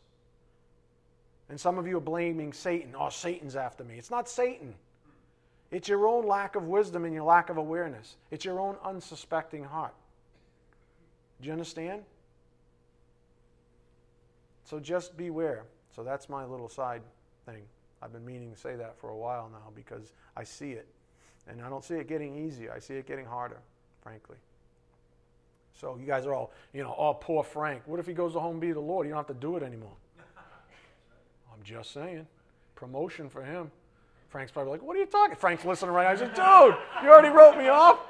[1.48, 2.94] And some of you are blaming Satan.
[2.98, 3.96] Oh, Satan's after me.
[3.96, 4.74] It's not Satan.
[5.70, 8.16] It's your own lack of wisdom and your lack of awareness.
[8.31, 9.94] It's your own unsuspecting heart.
[11.40, 12.03] Do you understand?
[14.64, 15.64] So just beware.
[15.95, 17.03] So that's my little side
[17.47, 17.63] thing.
[18.03, 20.87] I've been meaning to say that for a while now because I see it.
[21.49, 22.73] And I don't see it getting easier.
[22.75, 23.59] I see it getting harder,
[24.03, 24.37] frankly.
[25.73, 27.83] So you guys are all, you know, oh, poor Frank.
[27.87, 29.07] What if he goes to home and be the Lord?
[29.07, 29.97] You don't have to do it anymore.
[31.53, 32.27] I'm just saying.
[32.75, 33.71] Promotion for him.
[34.29, 35.37] Frank's probably like, what are you talking?
[35.37, 36.11] Frank's listening right now.
[36.11, 38.01] I said, dude, you already wrote me off.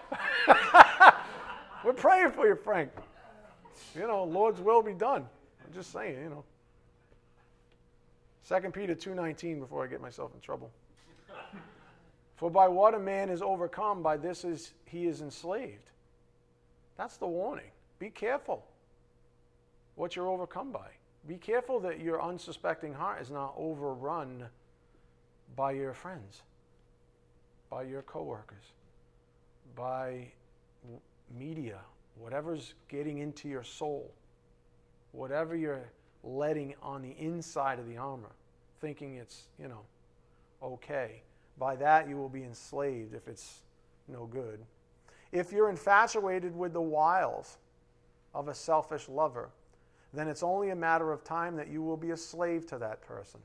[1.85, 2.91] We're praying for you, Frank.
[3.95, 5.27] You know, Lord's will be done.
[5.67, 6.45] I'm just saying, you know.
[8.49, 10.71] 2 Peter 2.19 before I get myself in trouble.
[12.37, 15.91] For by what a man is overcome, by this is he is enslaved.
[16.97, 17.71] That's the warning.
[17.99, 18.65] Be careful
[19.95, 20.89] what you're overcome by.
[21.27, 24.45] Be careful that your unsuspecting heart is not overrun
[25.57, 26.43] by your friends,
[27.71, 28.73] by your coworkers,
[29.75, 30.27] by
[31.37, 31.79] media,
[32.19, 34.13] whatever's getting into your soul,
[35.13, 35.89] whatever you're
[36.25, 38.33] letting on the inside of the armor,
[38.81, 39.81] thinking it's, you know,
[40.63, 41.23] okay.
[41.59, 43.61] By that you will be enslaved if it's
[44.09, 44.61] no good.
[45.33, 47.59] If you're infatuated with the wiles
[48.35, 49.51] of a selfish lover,
[50.13, 53.03] then it's only a matter of time that you will be a slave to that
[53.03, 53.41] person.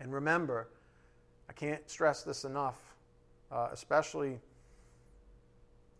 [0.00, 0.68] And remember,
[1.48, 2.78] I can't stress this enough,
[3.50, 4.38] uh, especially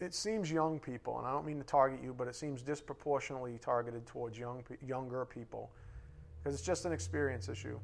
[0.01, 3.59] it seems young people, and I don't mean to target you, but it seems disproportionately
[3.59, 5.71] targeted towards young, younger people
[6.39, 7.79] because it's just an experience issue.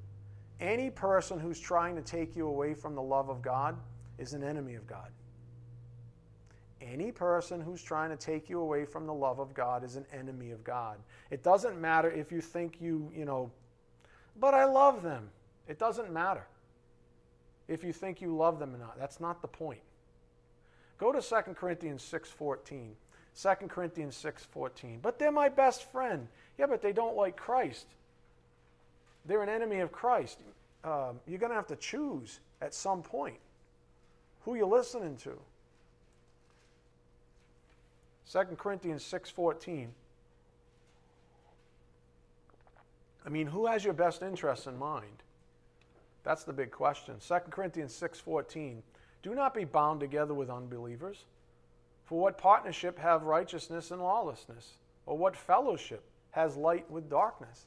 [0.61, 3.77] Any person who's trying to take you away from the love of God
[4.19, 5.11] is an enemy of God.
[6.81, 10.05] Any person who's trying to take you away from the love of God is an
[10.13, 10.99] enemy of God.
[11.31, 13.51] It doesn't matter if you think you, you know,
[14.39, 15.29] but I love them.
[15.67, 16.47] It doesn't matter
[17.69, 18.99] if you think you love them or not.
[18.99, 19.81] That's not the point.
[20.99, 22.95] Go to 2 Corinthians 6:14.
[23.35, 25.01] 2 Corinthians 6:14.
[25.01, 26.29] But they're my best friend.
[26.57, 27.87] Yeah, but they don't like Christ.
[29.25, 30.41] They're an enemy of Christ.
[30.85, 33.39] Um, you're going to have to choose at some point
[34.43, 35.39] who you're listening to.
[38.31, 39.93] 2 Corinthians 6:14.
[43.27, 45.23] I mean, who has your best interests in mind?
[46.25, 47.17] That's the big question.
[47.21, 48.83] 2 Corinthians 6:14.
[49.25, 51.25] Do not be bound together with unbelievers.
[52.05, 54.75] For what partnership have righteousness and lawlessness?
[55.07, 57.65] Or what fellowship has light with darkness?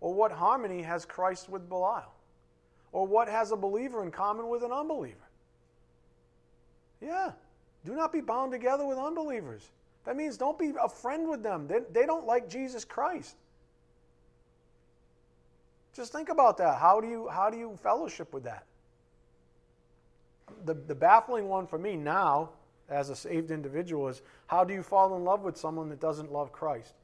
[0.00, 2.12] Or what harmony has Christ with Belial?
[2.90, 5.28] Or what has a believer in common with an unbeliever?
[7.00, 7.30] Yeah.
[7.84, 9.70] Do not be bound together with unbelievers.
[10.06, 11.68] That means don't be a friend with them.
[11.68, 13.36] They, they don't like Jesus Christ.
[15.94, 16.80] Just think about that.
[16.80, 18.64] How do you, how do you fellowship with that?
[20.64, 22.50] The, the baffling one for me now,
[22.88, 26.32] as a saved individual, is how do you fall in love with someone that doesn't
[26.32, 26.94] love Christ?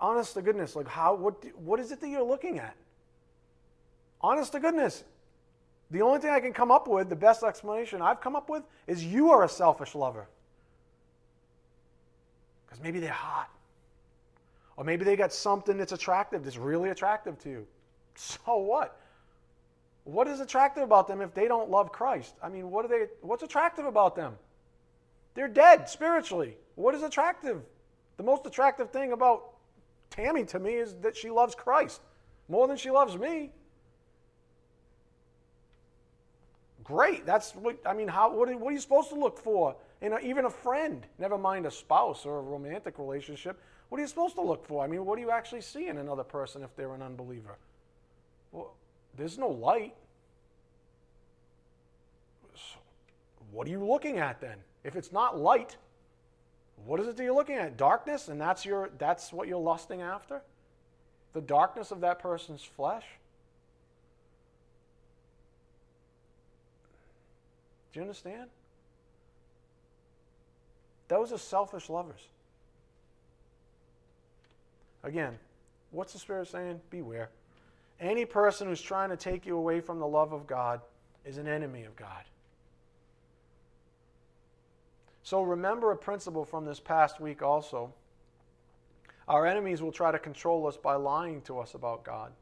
[0.00, 2.74] Honest to goodness, like how what what is it that you're looking at?
[4.22, 5.04] Honest to goodness.
[5.90, 8.62] The only thing I can come up with, the best explanation I've come up with,
[8.86, 10.26] is you are a selfish lover.
[12.66, 13.50] Because maybe they're hot.
[14.76, 17.66] Or maybe they got something that's attractive, that's really attractive to you.
[18.14, 19.00] So what?
[20.04, 22.34] What is attractive about them if they don't love Christ?
[22.42, 24.36] I mean, what are they what's attractive about them?
[25.34, 26.56] They're dead spiritually.
[26.74, 27.62] What is attractive?
[28.16, 29.50] The most attractive thing about
[30.10, 32.00] Tammy to me is that she loves Christ
[32.48, 33.50] more than she loves me.
[36.82, 37.24] Great.
[37.24, 38.08] That's what I mean.
[38.08, 38.32] How?
[38.32, 41.06] What are, what are you supposed to look for in a, even a friend?
[41.18, 43.60] Never mind a spouse or a romantic relationship.
[43.88, 44.82] What are you supposed to look for?
[44.82, 47.58] I mean, what do you actually see in another person if they're an unbeliever?
[48.52, 48.74] Well,
[49.16, 49.94] there's no light.
[52.54, 52.78] So
[53.50, 54.56] what are you looking at then?
[54.84, 55.76] If it's not light,
[56.84, 57.76] what is it that you're looking at?
[57.76, 60.42] Darkness, and that's your that's what you're lusting after?
[61.32, 63.04] The darkness of that person's flesh?
[67.92, 68.48] Do you understand?
[71.08, 72.28] Those are selfish lovers.
[75.02, 75.38] Again,
[75.90, 76.80] what's the Spirit saying?
[76.90, 77.30] Beware.
[78.00, 80.80] Any person who's trying to take you away from the love of God
[81.24, 82.24] is an enemy of God.
[85.22, 87.92] So remember a principle from this past week also.
[89.28, 92.32] Our enemies will try to control us by lying to us about God.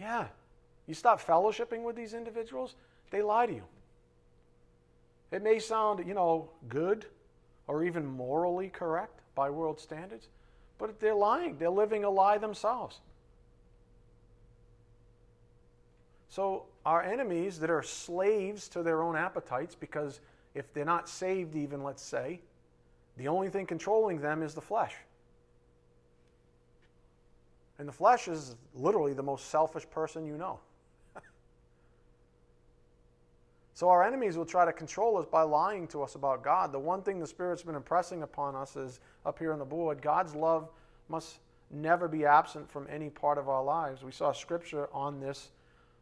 [0.00, 0.26] Yeah.
[0.86, 2.74] You stop fellowshipping with these individuals,
[3.10, 3.64] they lie to you.
[5.30, 7.04] It may sound, you know, good
[7.66, 10.28] or even morally correct by world standards,
[10.78, 11.58] but they're lying.
[11.58, 13.00] They're living a lie themselves.
[16.28, 20.20] So, our enemies that are slaves to their own appetites, because
[20.54, 22.40] if they're not saved, even let's say,
[23.16, 24.94] the only thing controlling them is the flesh.
[27.78, 30.60] And the flesh is literally the most selfish person you know.
[33.74, 36.72] So our enemies will try to control us by lying to us about God.
[36.72, 40.02] The one thing the Spirit's been impressing upon us is up here on the board
[40.02, 40.68] God's love
[41.08, 41.38] must
[41.70, 44.02] never be absent from any part of our lives.
[44.02, 45.50] We saw scripture on this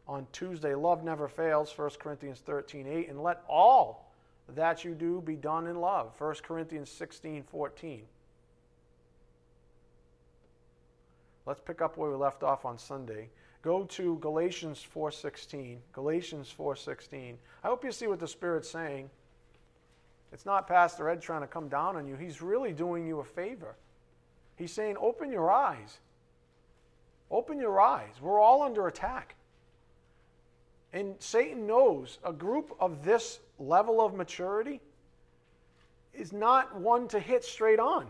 [0.07, 0.73] on Tuesday.
[0.75, 3.09] Love never fails, 1 Corinthians 13 8.
[3.09, 4.11] And let all
[4.55, 8.03] that you do be done in love, 1 Corinthians 16 14.
[11.45, 13.29] Let's pick up where we left off on Sunday.
[13.61, 15.81] Go to Galatians 4:16.
[15.93, 17.37] Galatians 4:16.
[17.63, 19.09] I hope you see what the Spirit's saying.
[20.31, 22.15] It's not Pastor Ed trying to come down on you.
[22.15, 23.75] He's really doing you a favor.
[24.55, 25.99] He's saying, "Open your eyes.
[27.31, 28.21] Open your eyes.
[28.21, 29.35] We're all under attack."
[30.97, 34.81] And Satan knows a group of this level of maturity
[36.11, 38.07] is not one to hit straight on.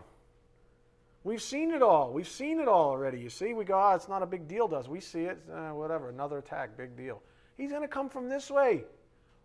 [1.22, 2.10] We've seen it all.
[2.10, 3.20] We've seen it all already.
[3.20, 5.38] You see, we go, ah, it's not a big deal, does we see it?
[5.54, 7.20] Eh, whatever, another attack, big deal.
[7.58, 8.84] He's going to come from this way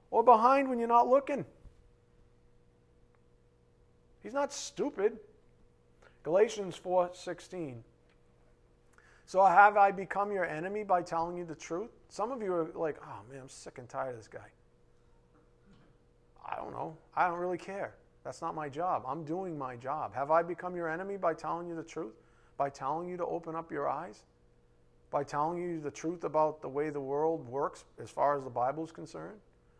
[0.09, 1.43] or behind when you're not looking.
[4.21, 5.17] He's not stupid.
[6.23, 7.83] Galatians 4:16.
[9.25, 11.91] So have I become your enemy by telling you the truth?
[12.09, 14.51] Some of you are like, "Oh man, I'm sick and tired of this guy."
[16.45, 16.97] I don't know.
[17.15, 17.95] I don't really care.
[18.23, 19.03] That's not my job.
[19.07, 20.13] I'm doing my job.
[20.13, 22.13] Have I become your enemy by telling you the truth?
[22.57, 24.23] By telling you to open up your eyes?
[25.09, 28.49] By telling you the truth about the way the world works as far as the
[28.49, 29.39] Bible is concerned?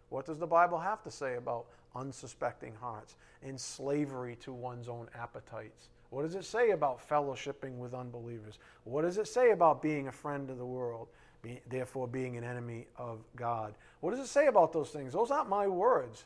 [0.09, 5.07] What does the Bible have to say about unsuspecting hearts and slavery to one's own
[5.15, 5.89] appetites?
[6.13, 8.59] What does it say about fellowshipping with unbelievers?
[8.83, 11.07] What does it say about being a friend of the world,
[11.41, 13.73] be, therefore being an enemy of God?
[13.99, 15.13] What does it say about those things?
[15.13, 16.25] Those aren't my words.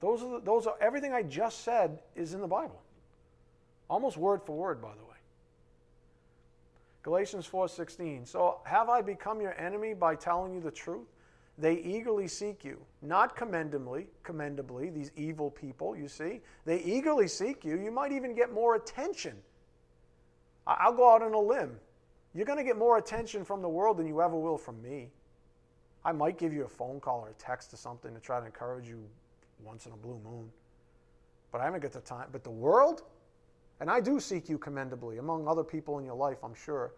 [0.00, 2.82] Those are, the, those are everything I just said is in the Bible.
[3.88, 5.10] Almost word for word, by the way.
[7.04, 8.26] Galatians 4:16.
[8.26, 11.06] So have I become your enemy by telling you the truth?
[11.62, 16.40] They eagerly seek you, not commendably, commendably, these evil people, you see.
[16.64, 17.78] They eagerly seek you.
[17.78, 19.36] You might even get more attention.
[20.66, 21.76] I'll go out on a limb.
[22.34, 25.12] You're going to get more attention from the world than you ever will from me.
[26.04, 28.46] I might give you a phone call or a text or something to try to
[28.46, 29.00] encourage you
[29.62, 30.50] once in a blue moon.
[31.52, 32.26] but I haven't got the time.
[32.32, 33.02] But the world,
[33.78, 36.92] and I do seek you commendably among other people in your life, I'm sure.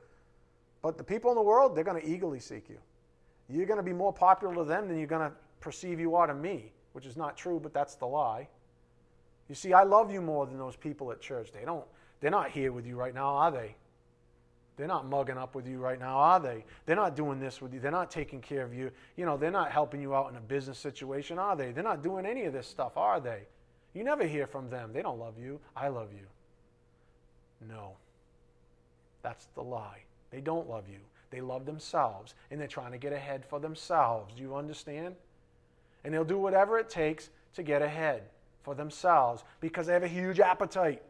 [0.80, 2.78] But the people in the world, they're going to eagerly seek you.
[3.48, 6.26] You're going to be more popular to them than you're going to perceive you are
[6.26, 8.48] to me, which is not true, but that's the lie.
[9.48, 11.52] You see, I love you more than those people at church.
[11.52, 11.84] They don't,
[12.20, 13.76] they're not here with you right now, are they?
[14.76, 16.64] They're not mugging up with you right now, are they?
[16.84, 17.80] They're not doing this with you.
[17.80, 18.90] They're not taking care of you.
[19.16, 21.70] You know, they're not helping you out in a business situation, are they?
[21.70, 23.42] They're not doing any of this stuff, are they?
[23.92, 24.92] You never hear from them.
[24.92, 25.60] They don't love you.
[25.76, 26.26] I love you.
[27.68, 27.92] No.
[29.22, 30.02] That's the lie.
[30.30, 30.98] They don't love you.
[31.34, 34.34] They love themselves, and they're trying to get ahead for themselves.
[34.36, 35.16] Do you understand?
[36.04, 38.22] And they'll do whatever it takes to get ahead
[38.62, 41.02] for themselves because they have a huge appetite.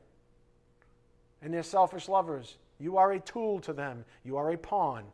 [1.43, 2.57] And they're selfish lovers.
[2.81, 5.05] You are a tool to them, you are a pawn.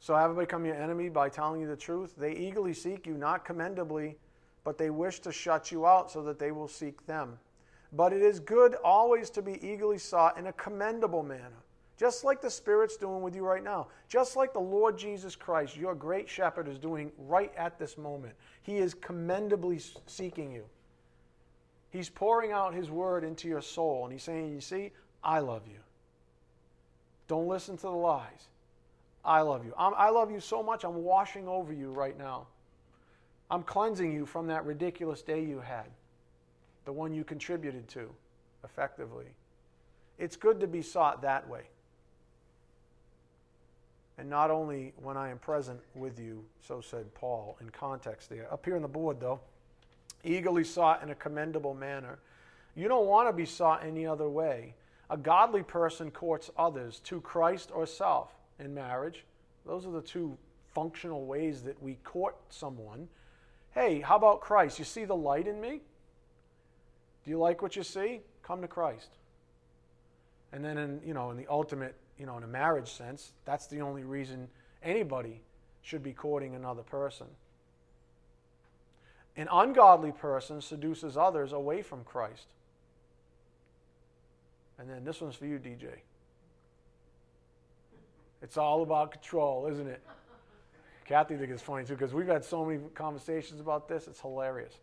[0.00, 2.14] So have become your enemy by telling you the truth?
[2.18, 4.16] They eagerly seek you, not commendably,
[4.64, 7.38] but they wish to shut you out so that they will seek them.
[7.92, 11.62] But it is good always to be eagerly sought in a commendable manner,
[12.00, 15.76] just like the Spirit's doing with you right now, just like the Lord Jesus Christ,
[15.76, 18.32] your great shepherd, is doing right at this moment.
[18.62, 20.64] He is commendably seeking you.
[21.90, 24.92] He's pouring out His word into your soul, and He's saying, You see,
[25.22, 25.76] I love you.
[27.28, 28.48] Don't listen to the lies.
[29.22, 29.74] I love you.
[29.76, 32.46] I'm, i love you so much, I'm washing over you right now.
[33.50, 35.90] I'm cleansing you from that ridiculous day you had,
[36.86, 38.08] the one you contributed to
[38.64, 39.26] effectively.
[40.18, 41.64] It's good to be sought that way.
[44.20, 48.52] And not only when I am present with you, so said Paul in context there.
[48.52, 49.40] Up here on the board, though,
[50.24, 52.18] eagerly sought in a commendable manner.
[52.76, 54.74] You don't want to be sought any other way.
[55.08, 59.24] A godly person courts others to Christ or self in marriage.
[59.64, 60.36] Those are the two
[60.74, 63.08] functional ways that we court someone.
[63.70, 64.78] Hey, how about Christ?
[64.78, 65.80] You see the light in me?
[67.24, 68.20] Do you like what you see?
[68.42, 69.12] Come to Christ.
[70.52, 73.66] And then in, you know, in the ultimate, you know, in a marriage sense, that's
[73.66, 74.46] the only reason
[74.82, 75.40] anybody
[75.80, 77.26] should be courting another person.
[79.36, 82.48] An ungodly person seduces others away from Christ.
[84.78, 85.86] And then this one's for you, DJ.
[88.42, 90.02] It's all about control, isn't it?
[91.06, 94.06] Kathy thinks it's funny too because we've had so many conversations about this.
[94.06, 94.74] It's hilarious.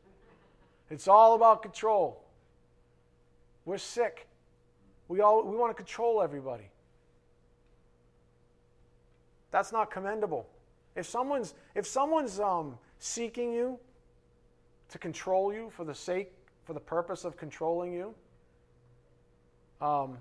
[0.90, 2.24] It's all about control.
[3.64, 4.28] We're sick.
[5.08, 6.70] We all we want to control everybody.
[9.52, 10.48] That's not commendable.
[10.96, 13.80] If someone's if someone's um, seeking you
[14.90, 16.32] to control you for the sake,
[16.66, 18.16] for the purpose of controlling you,
[19.80, 20.18] um,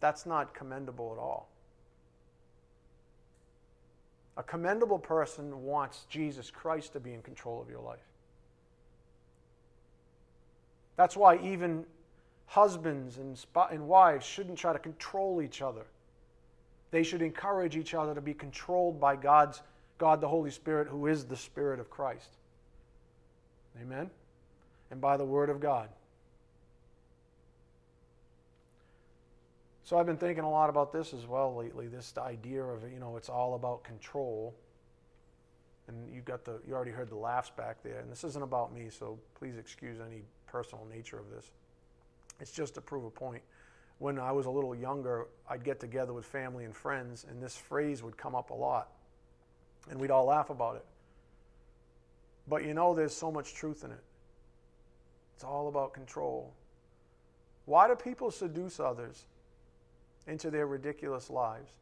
[0.00, 1.48] that's not commendable at all.
[4.36, 7.98] A commendable person wants Jesus Christ to be in control of your life.
[10.96, 11.84] That's why even
[12.46, 13.38] husbands and,
[13.70, 15.84] and wives shouldn't try to control each other.
[16.90, 19.62] They should encourage each other to be controlled by God's
[19.98, 22.30] God the Holy Spirit, who is the Spirit of Christ.
[23.82, 24.10] Amen?
[24.90, 25.88] And by the Word of God.
[29.88, 31.86] So I've been thinking a lot about this as well lately.
[31.86, 34.54] This idea of you know it's all about control,
[35.88, 38.00] and you got the you already heard the laughs back there.
[38.00, 41.50] And this isn't about me, so please excuse any personal nature of this.
[42.38, 43.42] It's just to prove a point.
[43.98, 47.56] When I was a little younger, I'd get together with family and friends, and this
[47.56, 48.92] phrase would come up a lot,
[49.90, 50.84] and we'd all laugh about it.
[52.46, 54.02] But you know, there's so much truth in it.
[55.34, 56.52] It's all about control.
[57.66, 59.26] Why do people seduce others
[60.26, 61.72] into their ridiculous lives?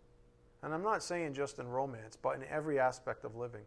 [0.63, 3.65] And I'm not saying just in romance, but in every aspect of living.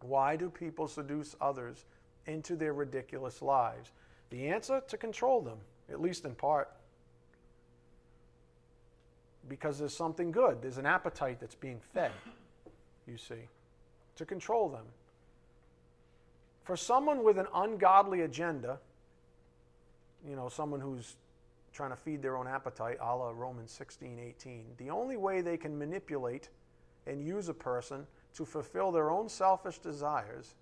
[0.00, 1.84] Why do people seduce others
[2.26, 3.92] into their ridiculous lives?
[4.30, 6.70] The answer to control them, at least in part.
[9.48, 12.12] Because there's something good, there's an appetite that's being fed,
[13.06, 13.48] you see,
[14.16, 14.84] to control them.
[16.64, 18.78] For someone with an ungodly agenda,
[20.26, 21.16] you know, someone who's
[21.74, 25.58] trying to feed their own appetite, a la Romans 16, 18, the only way they
[25.58, 26.48] can manipulate
[27.06, 30.54] and use a person to fulfill their own selfish desires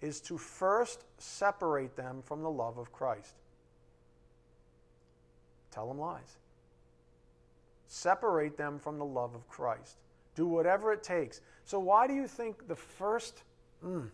[0.00, 3.34] is to first separate them from the love of Christ.
[5.70, 6.36] Tell them lies.
[7.94, 9.98] Separate them from the love of Christ.
[10.34, 11.40] Do whatever it takes.
[11.64, 13.42] So, why do you think the first
[13.84, 14.08] Mm.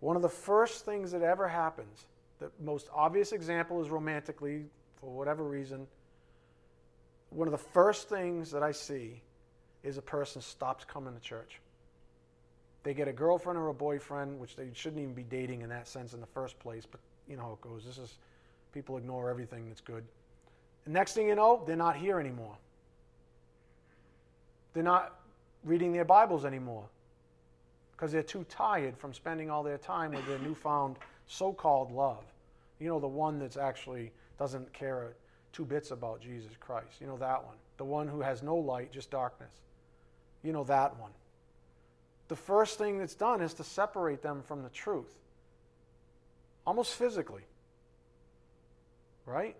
[0.00, 2.06] One of the first things that ever happens,
[2.38, 4.64] the most obvious example is romantically,
[5.00, 5.86] for whatever reason.
[7.30, 9.22] One of the first things that I see
[9.82, 11.60] is a person stops coming to church.
[12.82, 15.86] They get a girlfriend or a boyfriend, which they shouldn't even be dating in that
[15.86, 17.84] sense in the first place, but you know how it goes.
[17.84, 18.18] This is
[18.72, 20.04] people ignore everything that's good.
[20.86, 22.56] Next thing you know, they're not here anymore.
[24.72, 25.20] They're not
[25.64, 26.84] reading their Bibles anymore
[27.92, 32.24] because they're too tired from spending all their time with their newfound so called love.
[32.78, 35.12] You know, the one that's actually doesn't care
[35.52, 37.00] two bits about Jesus Christ.
[37.00, 37.56] You know that one.
[37.76, 39.52] The one who has no light, just darkness.
[40.42, 41.10] You know that one.
[42.28, 45.12] The first thing that's done is to separate them from the truth,
[46.66, 47.42] almost physically.
[49.26, 49.56] Right?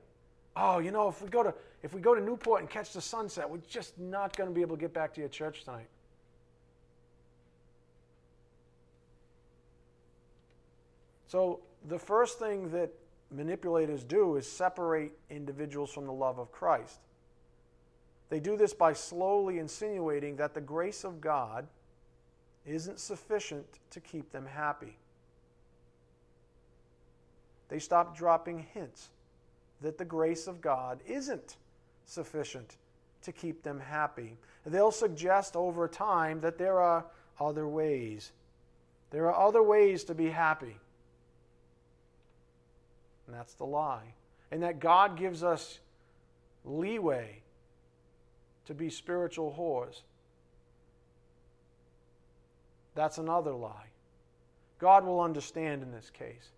[0.63, 3.01] Oh, you know, if we go to if we go to Newport and catch the
[3.01, 5.89] sunset, we're just not going to be able to get back to your church tonight.
[11.29, 12.91] So, the first thing that
[13.31, 17.01] manipulators do is separate individuals from the love of Christ.
[18.29, 21.67] They do this by slowly insinuating that the grace of God
[22.67, 24.99] isn't sufficient to keep them happy.
[27.71, 29.09] They stop dropping hints
[29.81, 31.57] that the grace of God isn't
[32.05, 32.77] sufficient
[33.23, 34.37] to keep them happy.
[34.67, 37.07] They'll suggest over time that there are
[37.39, 38.33] other ways.
[39.11, 40.77] There are other ways to be happy.
[43.27, 44.15] And that's the lie.
[44.51, 45.81] And that God gives us
[46.65, 47.43] leeway
[48.67, 50.03] to be spiritual whores.
[52.95, 53.87] That's another lie.
[54.79, 56.51] God will understand in this case.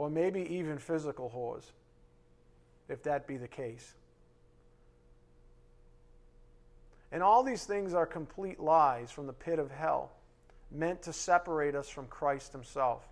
[0.00, 1.72] Or maybe even physical whores,
[2.88, 3.92] if that be the case.
[7.12, 10.12] And all these things are complete lies from the pit of hell
[10.70, 13.06] meant to separate us from Christ Himself.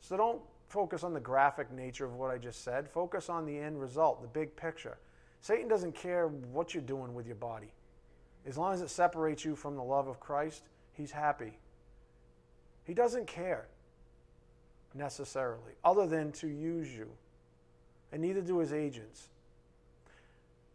[0.00, 2.88] So don't focus on the graphic nature of what I just said.
[2.88, 4.98] Focus on the end result, the big picture.
[5.40, 7.72] Satan doesn't care what you're doing with your body.
[8.44, 10.64] As long as it separates you from the love of Christ,
[10.94, 11.59] he's happy.
[12.90, 13.68] He doesn't care
[14.94, 17.08] necessarily, other than to use you.
[18.10, 19.28] And neither do his agents.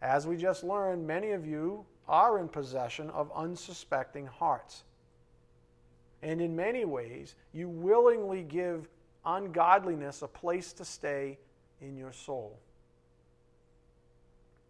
[0.02, 4.86] As we just learned, many of you are in possession of unsuspecting hearts.
[6.24, 8.88] And in many ways, you willingly give
[9.26, 11.38] ungodliness a place to stay
[11.82, 12.58] in your soul.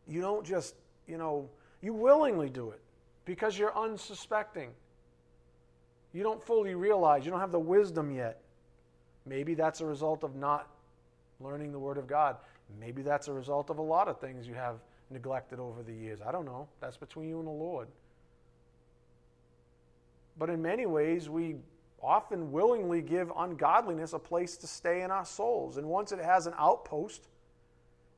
[0.08, 0.74] You don't just,
[1.08, 1.48] you know,
[1.84, 2.82] you willingly do it
[3.24, 4.72] because you're unsuspecting.
[6.16, 8.40] You don't fully realize, you don't have the wisdom yet.
[9.26, 10.70] Maybe that's a result of not
[11.42, 12.38] learning the Word of God.
[12.80, 14.78] Maybe that's a result of a lot of things you have
[15.10, 16.20] neglected over the years.
[16.26, 16.70] I don't know.
[16.80, 17.90] That's between you and the Lord.
[20.38, 21.58] But in many ways, we
[22.02, 25.76] often willingly give ungodliness a place to stay in our souls.
[25.76, 27.28] And once it has an outpost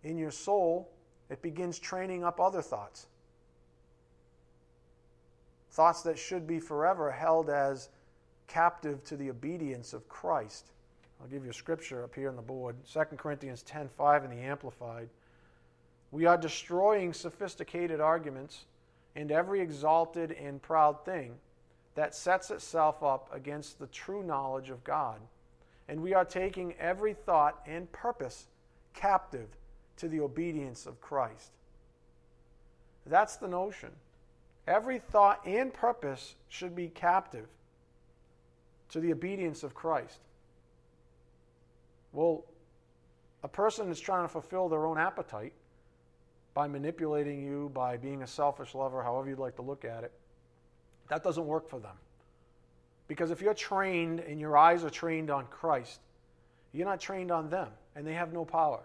[0.04, 0.88] in your soul,
[1.32, 3.08] it begins training up other thoughts.
[5.70, 7.90] Thoughts that should be forever held as
[8.48, 10.72] captive to the obedience of Christ.
[11.22, 14.42] I'll give you a scripture up here on the board 2 Corinthians 10:5 in the
[14.42, 15.10] Amplified.
[16.12, 18.66] We are destroying sophisticated arguments
[19.16, 21.40] and every exalted and proud thing
[21.96, 25.20] that sets itself up against the true knowledge of God.
[25.88, 28.48] And we are taking every thought and purpose
[28.94, 29.50] captive
[29.98, 31.52] to the obedience of Christ.
[33.06, 33.92] That's the notion.
[34.68, 37.48] Every thought and purpose should be captive
[38.90, 40.20] to the obedience of Christ.
[42.12, 42.44] Well,
[43.44, 45.54] a person is trying to fulfill their own appetite
[46.54, 50.12] by manipulating you, by being a selfish lover, however you'd like to look at it.
[51.10, 51.96] That doesn't work for them.
[53.08, 56.02] Because if you're trained and your eyes are trained on Christ,
[56.74, 58.82] you're not trained on them, and they have no power.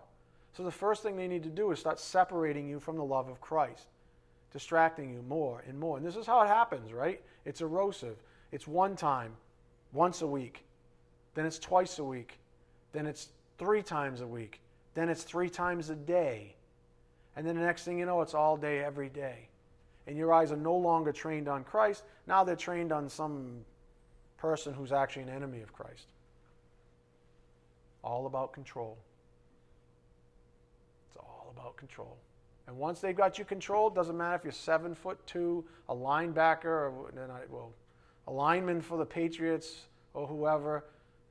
[0.52, 3.28] So the first thing they need to do is start separating you from the love
[3.28, 3.86] of Christ,
[4.52, 5.96] distracting you more and more.
[5.96, 7.20] And this is how it happens, right?
[7.44, 8.16] It's erosive.
[8.50, 9.32] It's one time,
[9.92, 10.64] once a week.
[11.34, 12.38] Then it's twice a week.
[12.92, 13.28] Then it's
[13.58, 14.60] three times a week.
[14.94, 16.54] Then it's three times a day.
[17.34, 19.48] And then the next thing you know, it's all day, every day.
[20.06, 22.04] And your eyes are no longer trained on Christ.
[22.26, 23.64] Now they're trained on some
[24.36, 26.08] person who's actually an enemy of Christ.
[28.04, 28.98] All about control
[31.08, 32.18] It's all about control.
[32.66, 36.64] And once they've got you controlled, doesn't matter if you're seven foot two, a linebacker,
[36.64, 37.12] or
[37.48, 37.72] well,
[38.26, 40.84] a lineman for the Patriots or whoever.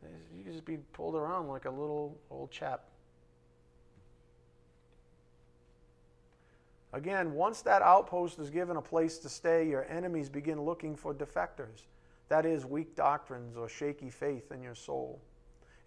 [0.04, 2.84] Eh, you can just be pulled around like a little old chap.
[6.94, 11.14] Again, once that outpost is given a place to stay, your enemies begin looking for
[11.14, 11.86] defectors.
[12.28, 15.22] That is, weak doctrines or shaky faith in your soul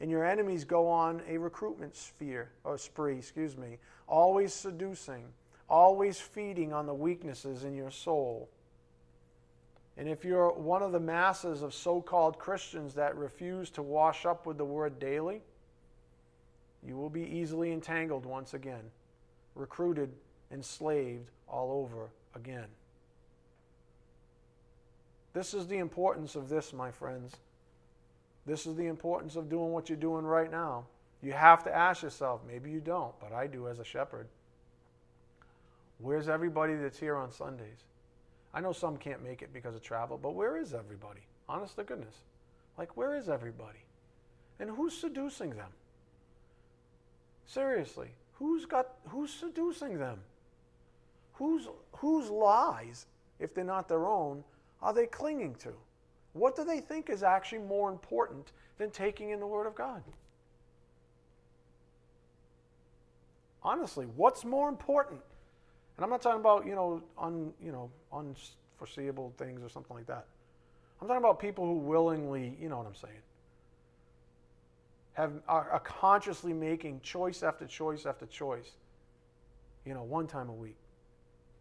[0.00, 5.24] and your enemies go on a recruitment sphere or spree, excuse me, always seducing,
[5.68, 8.48] always feeding on the weaknesses in your soul.
[9.96, 14.26] And if you're one of the masses of so called Christians that refuse to wash
[14.26, 15.40] up with the word daily,
[16.86, 18.90] you will be easily entangled once again,
[19.54, 20.10] recruited,
[20.50, 22.66] enslaved all over again.
[25.32, 27.36] This is the importance of this, my friends.
[28.46, 30.84] This is the importance of doing what you're doing right now.
[31.22, 34.28] You have to ask yourself, maybe you don't, but I do as a shepherd.
[35.98, 37.84] Where's everybody that's here on Sundays?
[38.52, 41.20] I know some can't make it because of travel, but where is everybody?
[41.48, 42.14] Honest to goodness.
[42.76, 43.78] Like, where is everybody?
[44.60, 45.70] And who's seducing them?
[47.46, 50.20] Seriously, who's got who's seducing them?
[51.34, 53.06] Whose whose lies,
[53.38, 54.44] if they're not their own,
[54.80, 55.72] are they clinging to?
[56.34, 60.02] What do they think is actually more important than taking in the Word of God?
[63.62, 65.20] Honestly, what's more important?
[65.96, 70.06] And I'm not talking about, you know, un, you know, unforeseeable things or something like
[70.06, 70.26] that.
[71.00, 73.22] I'm talking about people who willingly, you know what I'm saying,
[75.14, 78.72] have are, are consciously making choice after choice after choice.
[79.86, 80.76] You know, one time a week,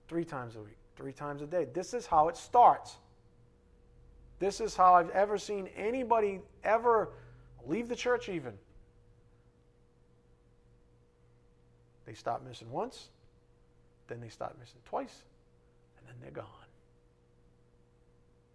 [0.08, 1.68] three times a week, three times a day.
[1.72, 2.98] This is how it starts.
[4.44, 7.12] This is how I've ever seen anybody ever
[7.66, 8.52] leave the church, even.
[12.06, 13.08] They stop missing once,
[14.10, 15.24] then they stop missing twice,
[15.98, 16.68] and then they're gone.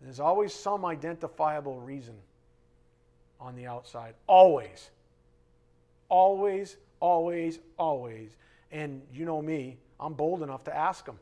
[0.03, 2.17] There's always some identifiable reason
[3.41, 4.13] on the outside.
[4.27, 4.91] Always.
[6.11, 8.37] Always, always, always.
[8.73, 11.19] And you know me, I'm bold enough to ask them.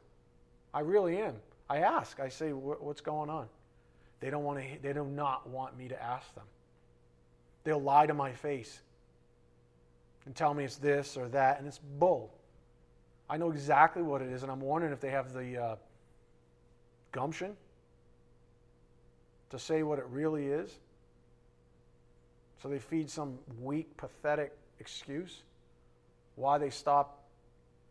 [0.74, 1.36] I really am.
[1.70, 2.18] I ask.
[2.18, 3.46] I say, what's going on?
[4.20, 4.64] They don't want to.
[4.82, 6.44] They do not want me to ask them.
[7.64, 8.80] They'll lie to my face
[10.24, 12.32] and tell me it's this or that, and it's bull.
[13.28, 15.76] I know exactly what it is, and I'm wondering if they have the uh,
[17.12, 17.56] gumption
[19.50, 20.78] to say what it really is.
[22.62, 25.42] So they feed some weak, pathetic excuse
[26.36, 27.24] why they stop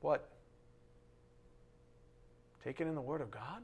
[0.02, 0.30] what?
[2.64, 3.62] Taking in the Word of God?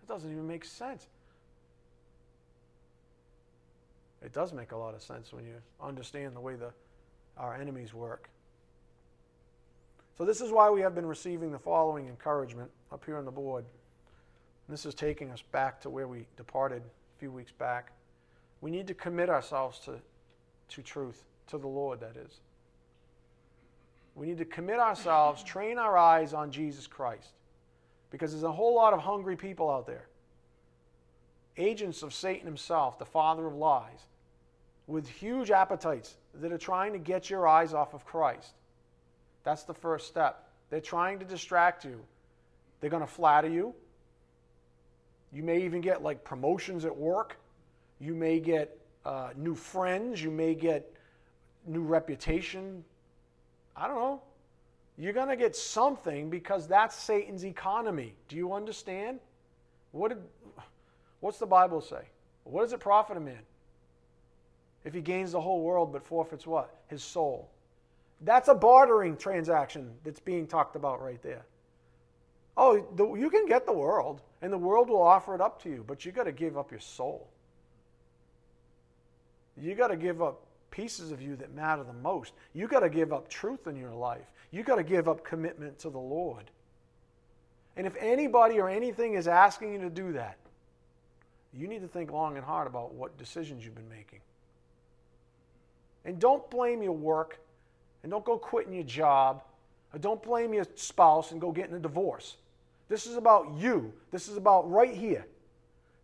[0.00, 1.06] That doesn't even make sense.
[4.22, 6.70] It does make a lot of sense when you understand the way the,
[7.36, 8.28] our enemies work.
[10.16, 13.30] So, this is why we have been receiving the following encouragement up here on the
[13.30, 13.64] board.
[14.66, 17.92] And this is taking us back to where we departed a few weeks back.
[18.62, 19.96] We need to commit ourselves to,
[20.70, 22.40] to truth, to the Lord, that is.
[24.14, 27.28] We need to commit ourselves, train our eyes on Jesus Christ.
[28.10, 30.08] Because there's a whole lot of hungry people out there.
[31.58, 34.06] Agents of Satan himself, the father of lies,
[34.86, 38.54] with huge appetites that are trying to get your eyes off of Christ.
[39.42, 40.48] That's the first step.
[40.70, 42.00] They're trying to distract you.
[42.80, 43.74] They're going to flatter you.
[45.32, 47.38] You may even get like promotions at work.
[48.00, 50.22] You may get uh, new friends.
[50.22, 50.92] You may get
[51.66, 52.84] new reputation.
[53.76, 54.22] I don't know.
[54.98, 58.14] You're going to get something because that's Satan's economy.
[58.28, 59.20] Do you understand?
[59.92, 60.18] What did,
[61.20, 62.02] what's the Bible say?
[62.44, 63.42] What does it profit a man
[64.84, 66.74] if he gains the whole world but forfeits what?
[66.88, 67.50] His soul.
[68.20, 71.44] That's a bartering transaction that's being talked about right there.
[72.56, 75.68] Oh, the, you can get the world, and the world will offer it up to
[75.68, 77.28] you, but you got to give up your soul.
[79.60, 80.40] You got to give up
[80.70, 82.32] pieces of you that matter the most.
[82.54, 84.30] You got to give up truth in your life.
[84.50, 86.50] You got to give up commitment to the Lord.
[87.76, 90.38] And if anybody or anything is asking you to do that,
[91.56, 94.20] you need to think long and hard about what decisions you've been making.
[96.04, 97.38] And don't blame your work,
[98.02, 99.42] and don't go quitting your job,
[99.92, 102.36] or don't blame your spouse and go getting a divorce.
[102.88, 103.92] This is about you.
[104.12, 105.26] This is about right here.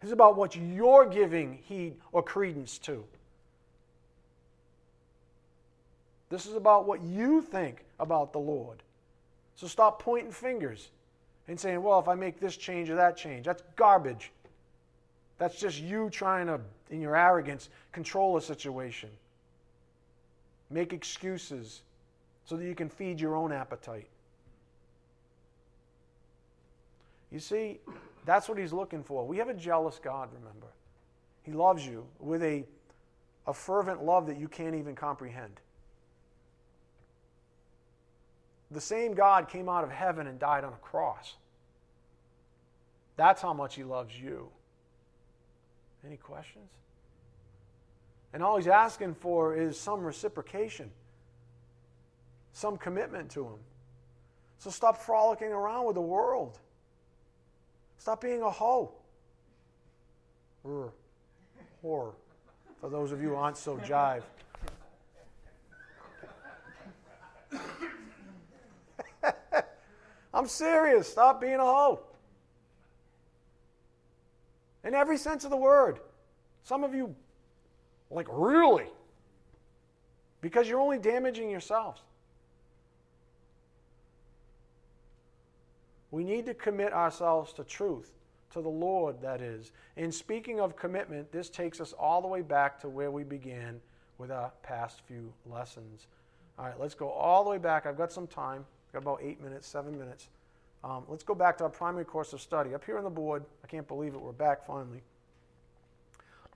[0.00, 3.04] This is about what you're giving heed or credence to.
[6.28, 8.82] This is about what you think about the Lord.
[9.54, 10.88] So stop pointing fingers
[11.46, 14.32] and saying, well, if I make this change or that change, that's garbage.
[15.42, 19.10] That's just you trying to, in your arrogance, control a situation.
[20.70, 21.82] Make excuses
[22.44, 24.06] so that you can feed your own appetite.
[27.32, 27.80] You see,
[28.24, 29.26] that's what he's looking for.
[29.26, 30.68] We have a jealous God, remember.
[31.42, 32.64] He loves you with a,
[33.48, 35.58] a fervent love that you can't even comprehend.
[38.70, 41.34] The same God came out of heaven and died on a cross.
[43.16, 44.48] That's how much he loves you.
[46.06, 46.70] Any questions?
[48.32, 50.90] And all he's asking for is some reciprocation,
[52.52, 53.58] some commitment to him.
[54.58, 56.58] So stop frolicking around with the world.
[57.98, 58.92] Stop being a hoe.
[60.64, 60.92] Whore.
[61.82, 62.14] For
[62.90, 64.22] those of you who aren't so jive.
[70.34, 71.08] I'm serious.
[71.08, 72.00] Stop being a hoe.
[74.84, 76.00] In every sense of the word.
[76.64, 77.14] Some of you,
[78.10, 78.86] like, really?
[80.40, 82.02] Because you're only damaging yourselves.
[86.10, 88.10] We need to commit ourselves to truth,
[88.52, 89.72] to the Lord, that is.
[89.96, 93.80] In speaking of commitment, this takes us all the way back to where we began
[94.18, 96.06] with our past few lessons.
[96.58, 97.86] All right, let's go all the way back.
[97.86, 98.64] I've got some time.
[98.88, 100.28] I've got about eight minutes, seven minutes.
[100.84, 102.74] Um, let's go back to our primary course of study.
[102.74, 105.02] Up here on the board, I can't believe it, we're back finally.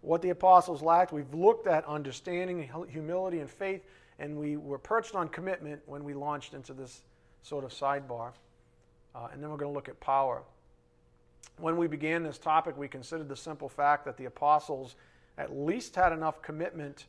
[0.00, 3.82] What the apostles lacked, we've looked at understanding, humility, and faith,
[4.18, 7.02] and we were perched on commitment when we launched into this
[7.42, 8.32] sort of sidebar.
[9.14, 10.42] Uh, and then we're going to look at power.
[11.58, 14.96] When we began this topic, we considered the simple fact that the apostles
[15.38, 17.06] at least had enough commitment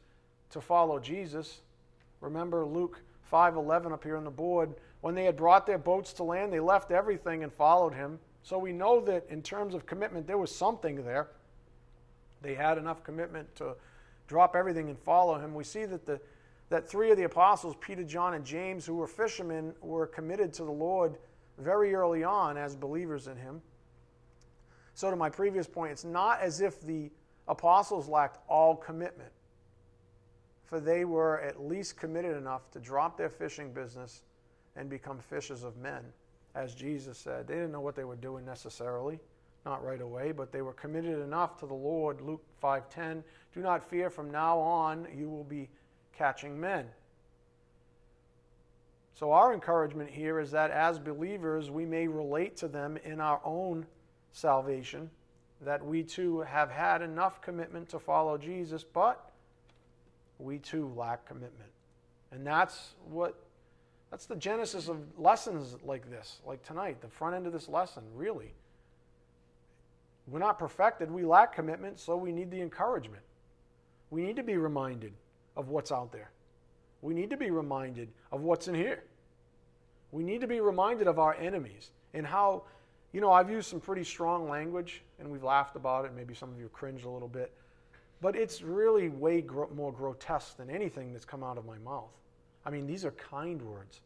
[0.51, 1.61] to follow Jesus.
[2.21, 3.01] Remember Luke
[3.31, 6.59] 5:11 up here on the board, when they had brought their boats to land, they
[6.59, 8.19] left everything and followed him.
[8.43, 11.27] So we know that in terms of commitment there was something there.
[12.41, 13.75] They had enough commitment to
[14.27, 15.53] drop everything and follow him.
[15.53, 16.19] We see that the
[16.69, 20.63] that three of the apostles, Peter, John, and James, who were fishermen, were committed to
[20.63, 21.17] the Lord
[21.57, 23.61] very early on as believers in him.
[24.93, 27.09] So, to my previous point, it's not as if the
[27.47, 29.31] apostles lacked all commitment,
[30.65, 34.23] for they were at least committed enough to drop their fishing business
[34.77, 36.03] and become fishers of men,
[36.55, 37.47] as Jesus said.
[37.47, 39.19] They didn't know what they were doing necessarily,
[39.65, 42.21] not right away, but they were committed enough to the Lord.
[42.21, 43.23] Luke 5:10,
[43.53, 45.69] "Do not fear from now on you will be
[46.13, 46.93] catching men."
[49.13, 53.41] So, our encouragement here is that as believers, we may relate to them in our
[53.43, 53.87] own
[54.31, 55.09] salvation,
[55.61, 59.31] that we too have had enough commitment to follow Jesus, but
[60.37, 61.71] we too lack commitment.
[62.29, 63.46] And that's what
[64.09, 68.03] that's the genesis of lessons like this, like tonight, the front end of this lesson,
[68.15, 68.53] really.
[70.27, 73.23] We're not perfected, we lack commitment, so we need the encouragement.
[74.09, 75.13] We need to be reminded
[75.55, 76.31] of what's out there.
[77.01, 79.03] We need to be reminded of what's in here.
[80.11, 82.63] We need to be reminded of our enemies and how,
[83.11, 86.13] you know, I've used some pretty strong language and we've laughed about it.
[86.15, 87.53] Maybe some of you cringed a little bit.
[88.21, 92.09] But it's really way gro- more grotesque than anything that's come out of my mouth.
[92.67, 94.01] I mean, these are kind words.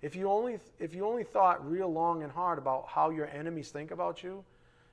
[0.00, 3.68] If you only, if you only thought real long and hard about how your enemies
[3.68, 4.42] think about you,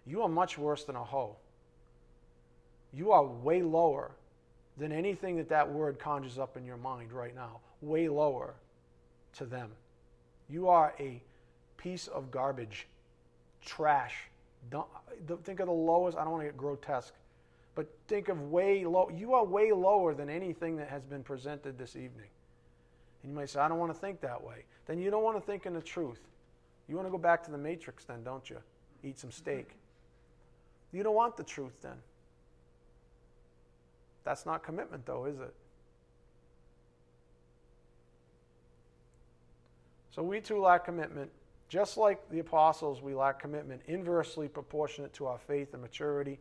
[0.06, 1.38] you are much worse than a hoe.
[2.94, 4.12] You are way lower
[4.78, 7.62] than anything that that word conjures up in your mind right now.
[7.82, 8.56] Way lower
[9.38, 9.72] to them.
[10.50, 11.22] You are a
[11.78, 12.88] piece of garbage,
[13.66, 14.16] trash.
[14.70, 14.88] Don't,
[15.46, 17.14] think of the lowest, I don't want to get grotesque,
[17.74, 19.10] but think of way low.
[19.16, 22.28] You are way lower than anything that has been presented this evening.
[23.26, 24.66] And you might say, I don't want to think that way.
[24.86, 26.20] Then you don't want to think in the truth.
[26.88, 28.58] You want to go back to the matrix then, don't you?
[29.04, 29.70] Eat some steak.
[30.92, 31.98] You don't want the truth then.
[34.26, 35.56] That's not commitment, though, is it?
[40.12, 41.32] So we too lack commitment.
[41.68, 46.38] Just like the apostles, we lack commitment inversely proportionate to our faith and maturity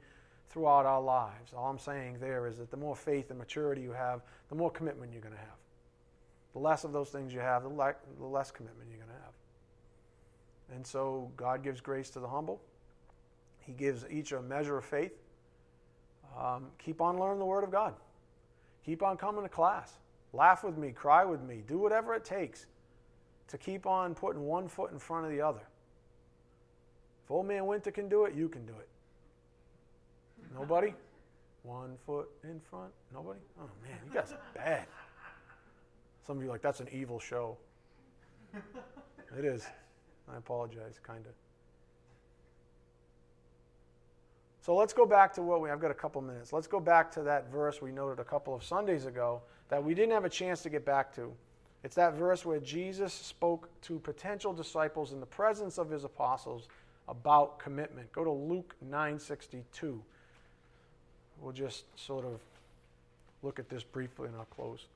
[0.51, 1.55] throughout our lives.
[1.57, 4.20] All I'm saying there is that the more faith and maturity you have,
[4.51, 5.64] the more commitment you're going to have.
[6.55, 9.35] The less of those things you have, the, less commitment you're going to have.
[10.75, 12.61] And so God gives grace to the humble.
[13.59, 15.13] He gives each a measure of faith.
[16.39, 17.95] Um, keep on learning the Word of God.
[18.85, 19.95] Keep on coming to class.
[20.33, 22.67] Laugh with me, cry with me, do whatever it takes
[23.49, 25.63] to keep on putting one foot in front of the other.
[27.25, 28.89] If old man Winter can do it, you can do it.
[30.53, 30.95] Nobody?
[31.63, 32.93] One foot in front?
[33.13, 33.41] Nobody?
[33.61, 34.87] Oh man, you guys are bad.
[36.27, 37.57] Some of you like, that's an evil show.
[39.37, 39.66] It is.
[40.33, 41.33] I apologize, kind of.
[44.61, 46.53] So let's go back to what we, I've got a couple minutes.
[46.53, 49.93] Let's go back to that verse we noted a couple of Sundays ago that we
[49.95, 51.33] didn't have a chance to get back to.
[51.83, 56.68] It's that verse where Jesus spoke to potential disciples in the presence of his apostles
[57.09, 58.11] about commitment.
[58.12, 60.01] Go to Luke 9:62.
[61.41, 62.41] We'll just sort of
[63.43, 64.87] look at this briefly and I'll close.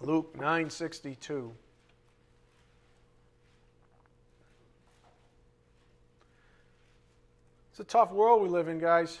[0.00, 1.52] Luke 9:62
[7.70, 9.20] It's a tough world we live in, guys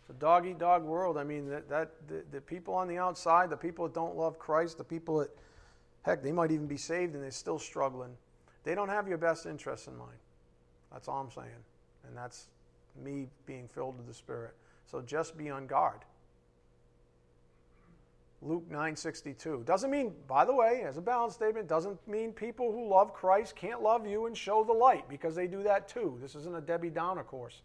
[0.00, 1.16] It's a dog eat dog world.
[1.16, 4.38] I mean, that, that the, the people on the outside, the people that don't love
[4.38, 5.30] Christ, the people that
[6.02, 8.16] Heck, they might even be saved and they're still struggling.
[8.64, 10.18] They don't have your best interests in mind.
[10.92, 11.64] That's all I'm saying.
[12.06, 12.48] And that's
[13.02, 14.54] me being filled with the Spirit.
[14.86, 16.00] So just be on guard.
[18.44, 19.64] Luke 9:62.
[19.64, 23.54] Doesn't mean, by the way, as a balance statement, doesn't mean people who love Christ
[23.54, 26.18] can't love you and show the light because they do that too.
[26.20, 27.62] This isn't a Debbie Downer course.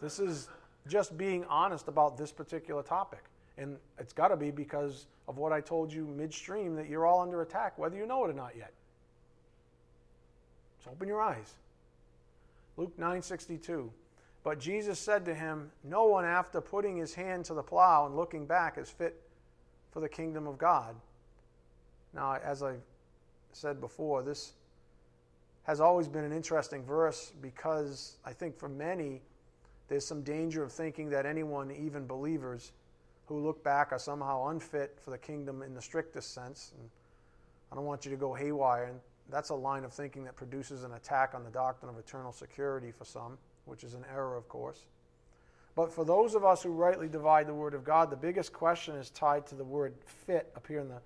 [0.00, 0.48] This is
[0.86, 3.24] just being honest about this particular topic.
[3.56, 7.20] And it's got to be because of what I told you midstream that you're all
[7.20, 8.74] under attack, whether you know it or not yet.
[10.84, 11.54] So open your eyes.
[12.76, 13.90] Luke 9:62.
[14.44, 18.14] But Jesus said to him, "No one after putting his hand to the plow and
[18.14, 19.25] looking back is fit
[19.96, 20.94] for the kingdom of God."
[22.12, 22.76] Now, as I
[23.52, 24.52] said before, this
[25.62, 29.22] has always been an interesting verse because I think for many
[29.88, 32.72] there's some danger of thinking that anyone, even believers,
[33.24, 36.72] who look back are somehow unfit for the kingdom in the strictest sense.
[36.78, 36.90] And
[37.72, 38.84] I don't want you to go haywire.
[38.84, 42.32] And that's a line of thinking that produces an attack on the doctrine of eternal
[42.32, 44.84] security for some, which is an error, of course.
[45.76, 48.96] But for those of us who rightly divide the Word of God, the biggest question
[48.96, 51.02] is tied to the word fit up here in the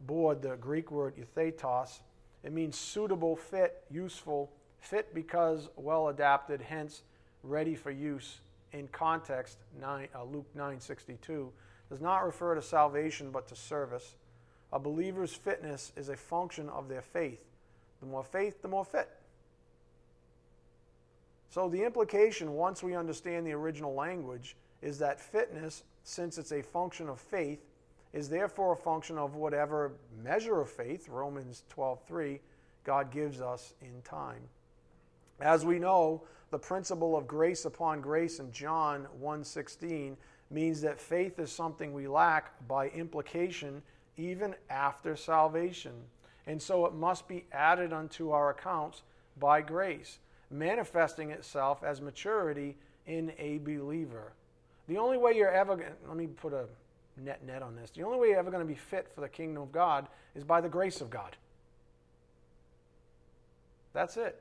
[0.00, 2.00] board, the Greek word euthetos.
[2.42, 7.02] It means suitable, fit, useful, fit because well adapted, hence
[7.42, 8.40] ready for use
[8.72, 11.52] in context, nine, uh, Luke 9:62,
[11.88, 14.16] does not refer to salvation but to service.
[14.72, 17.44] A believer's fitness is a function of their faith.
[18.00, 19.10] The more faith, the more fit.
[21.50, 26.62] So the implication, once we understand the original language, is that fitness, since it's a
[26.62, 27.66] function of faith,
[28.12, 29.92] is therefore a function of whatever
[30.22, 32.40] measure of faith, Romans 12:3,
[32.84, 34.48] God gives us in time.
[35.40, 40.16] As we know, the principle of grace upon grace in John 1:16
[40.50, 43.82] means that faith is something we lack by implication
[44.16, 46.10] even after salvation.
[46.46, 49.02] And so it must be added unto our accounts
[49.36, 50.18] by grace,
[50.50, 52.76] manifesting itself as maturity
[53.06, 54.32] in a believer.
[54.88, 56.66] The only way you're ever let me put a
[57.16, 57.90] net net on this.
[57.90, 60.44] The only way you're ever going to be fit for the kingdom of God is
[60.44, 61.36] by the grace of God.
[63.92, 64.40] That's it.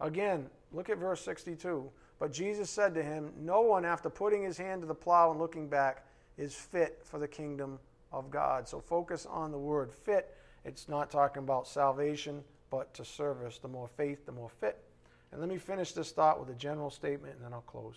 [0.00, 1.88] Again, look at verse 62.
[2.18, 5.40] But Jesus said to him, No one, after putting his hand to the plow and
[5.40, 6.04] looking back,
[6.38, 7.78] is fit for the kingdom
[8.12, 8.68] of God.
[8.68, 10.36] So focus on the word fit.
[10.64, 13.58] It's not talking about salvation, but to service.
[13.58, 14.82] The more faith, the more fit.
[15.30, 17.94] And let me finish this thought with a general statement, and then I'll close.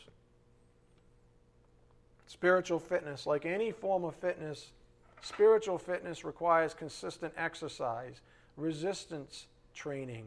[2.28, 4.74] Spiritual fitness, like any form of fitness,
[5.22, 8.20] spiritual fitness requires consistent exercise,
[8.58, 10.26] resistance training,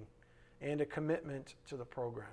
[0.63, 2.27] and a commitment to the program.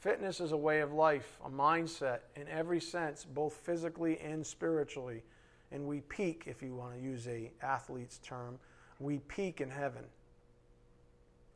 [0.00, 5.22] Fitness is a way of life, a mindset in every sense, both physically and spiritually.
[5.70, 8.58] And we peak, if you want to use a athlete's term,
[8.98, 10.04] we peak in heaven.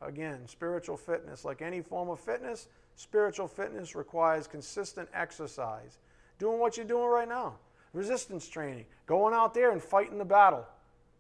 [0.01, 5.99] Again, spiritual fitness, like any form of fitness, spiritual fitness requires consistent exercise.
[6.39, 7.55] Doing what you're doing right now.
[7.93, 10.67] Resistance training, going out there and fighting the battle,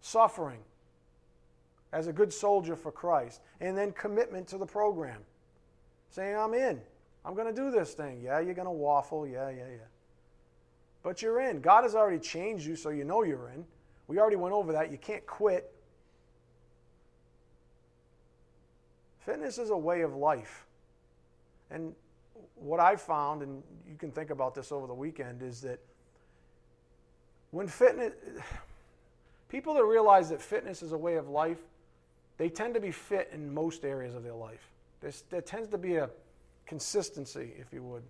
[0.00, 0.60] suffering,
[1.92, 5.20] as a good soldier for Christ, and then commitment to the program.
[6.08, 6.80] Saying, I'm in.
[7.24, 8.20] I'm going to do this thing.
[8.22, 9.26] Yeah, you're going to waffle.
[9.26, 9.86] Yeah, yeah, yeah.
[11.02, 11.60] But you're in.
[11.60, 13.64] God has already changed you, so you know you're in.
[14.08, 14.90] We already went over that.
[14.90, 15.72] You can't quit.
[19.24, 20.66] Fitness is a way of life.
[21.70, 21.94] And
[22.56, 25.80] what I've found, and you can think about this over the weekend, is that
[27.50, 28.12] when fitness,
[29.48, 31.58] people that realize that fitness is a way of life,
[32.38, 34.70] they tend to be fit in most areas of their life.
[35.00, 36.08] There's, there tends to be a
[36.66, 38.02] consistency, if you would,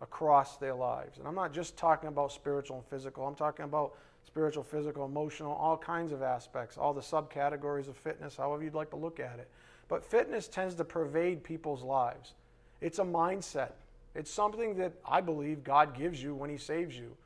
[0.00, 1.18] across their lives.
[1.18, 3.94] And I'm not just talking about spiritual and physical, I'm talking about
[4.26, 8.90] spiritual, physical, emotional, all kinds of aspects, all the subcategories of fitness, however you'd like
[8.90, 9.48] to look at it.
[9.88, 12.34] But fitness tends to pervade people's lives.
[12.80, 13.72] It's a mindset.
[14.14, 17.16] It's something that I believe God gives you when He saves you.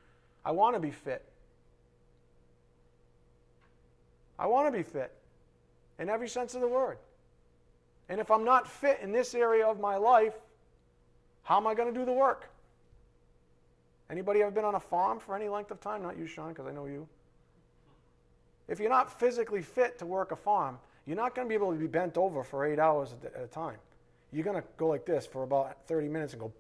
[0.45, 1.25] I want to be fit.
[4.39, 5.13] I want to be fit
[5.99, 6.99] in every sense of the word.
[8.09, 10.35] And if I'm not fit in this area of my life,
[11.45, 12.49] how am I going to do the work?
[14.11, 16.03] Anybody ever been on a farm for any length of time?
[16.03, 17.09] Not you, Sean, because I know you.
[18.69, 21.73] If you're not physically fit to work a farm, you're not going to be able
[21.73, 23.77] to be bent over for eight hours at a time.
[24.33, 26.53] You're going to go like this for about 30 minutes and go.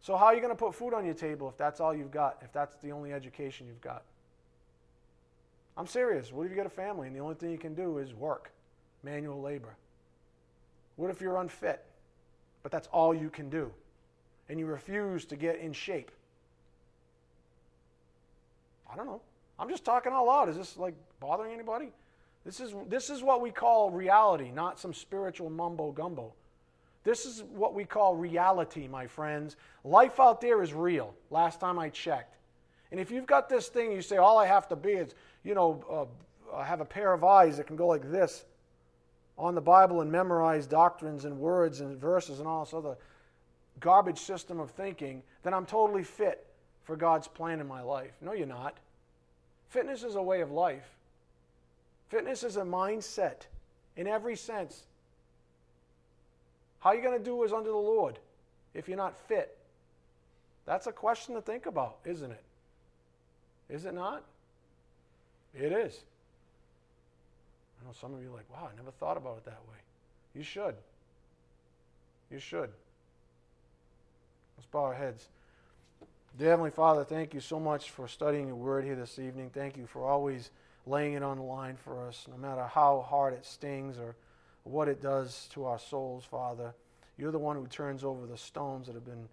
[0.00, 2.10] so, how are you going to put food on your table if that's all you've
[2.10, 4.02] got, if that's the only education you've got?
[5.76, 6.32] I'm serious.
[6.32, 8.50] What if you got a family and the only thing you can do is work,
[9.04, 9.76] manual labor?
[10.96, 11.84] What if you're unfit,
[12.64, 13.70] but that's all you can do,
[14.48, 16.10] and you refuse to get in shape?
[18.92, 19.20] I don't know.
[19.60, 20.48] I'm just talking out loud.
[20.48, 21.92] Is this like bothering anybody?
[22.44, 26.32] This is, this is what we call reality, not some spiritual mumbo gumbo.
[27.04, 29.56] This is what we call reality, my friends.
[29.84, 32.36] Life out there is real, last time I checked.
[32.90, 35.14] And if you've got this thing, you say, all I have to be is,
[35.44, 36.08] you know,
[36.52, 38.44] uh, have a pair of eyes that can go like this
[39.36, 42.96] on the Bible and memorize doctrines and words and verses and all this other
[43.80, 46.46] garbage system of thinking, then I'm totally fit
[46.82, 48.12] for God's plan in my life.
[48.20, 48.76] No, you're not.
[49.68, 50.97] Fitness is a way of life.
[52.08, 53.42] Fitness is a mindset
[53.96, 54.84] in every sense.
[56.80, 58.18] How are you going to do is under the Lord
[58.74, 59.56] if you're not fit?
[60.64, 62.42] That's a question to think about, isn't it?
[63.68, 64.22] Is it not?
[65.54, 66.00] It is.
[67.80, 69.76] I know some of you are like, wow, I never thought about it that way.
[70.34, 70.74] You should.
[72.30, 72.70] You should.
[74.56, 75.28] Let's bow our heads.
[76.38, 79.50] Dear Heavenly Father, thank you so much for studying your word here this evening.
[79.52, 80.50] Thank you for always
[80.88, 84.16] laying it on the line for us, no matter how hard it stings or
[84.64, 86.74] what it does to our souls, Father.
[87.16, 89.28] You're the one who turns over the stones that have been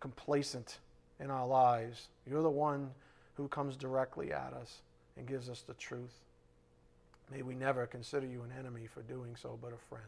[0.00, 0.78] complacent
[1.20, 2.08] in our lives.
[2.26, 2.90] You're the one
[3.34, 4.82] who comes directly at us
[5.16, 6.20] and gives us the truth.
[7.30, 10.04] May we never consider you an enemy for doing so, but a friend.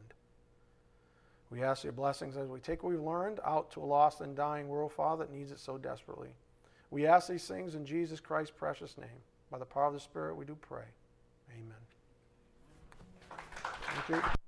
[1.50, 4.36] We ask your blessings as we take what we've learned out to a lost and
[4.36, 6.30] dying world, Father, that needs it so desperately.
[6.90, 9.22] We ask these things in Jesus Christ's precious name.
[9.50, 10.84] By the power of the Spirit, we do pray.
[11.52, 11.76] Amen.
[14.08, 14.45] Thank you.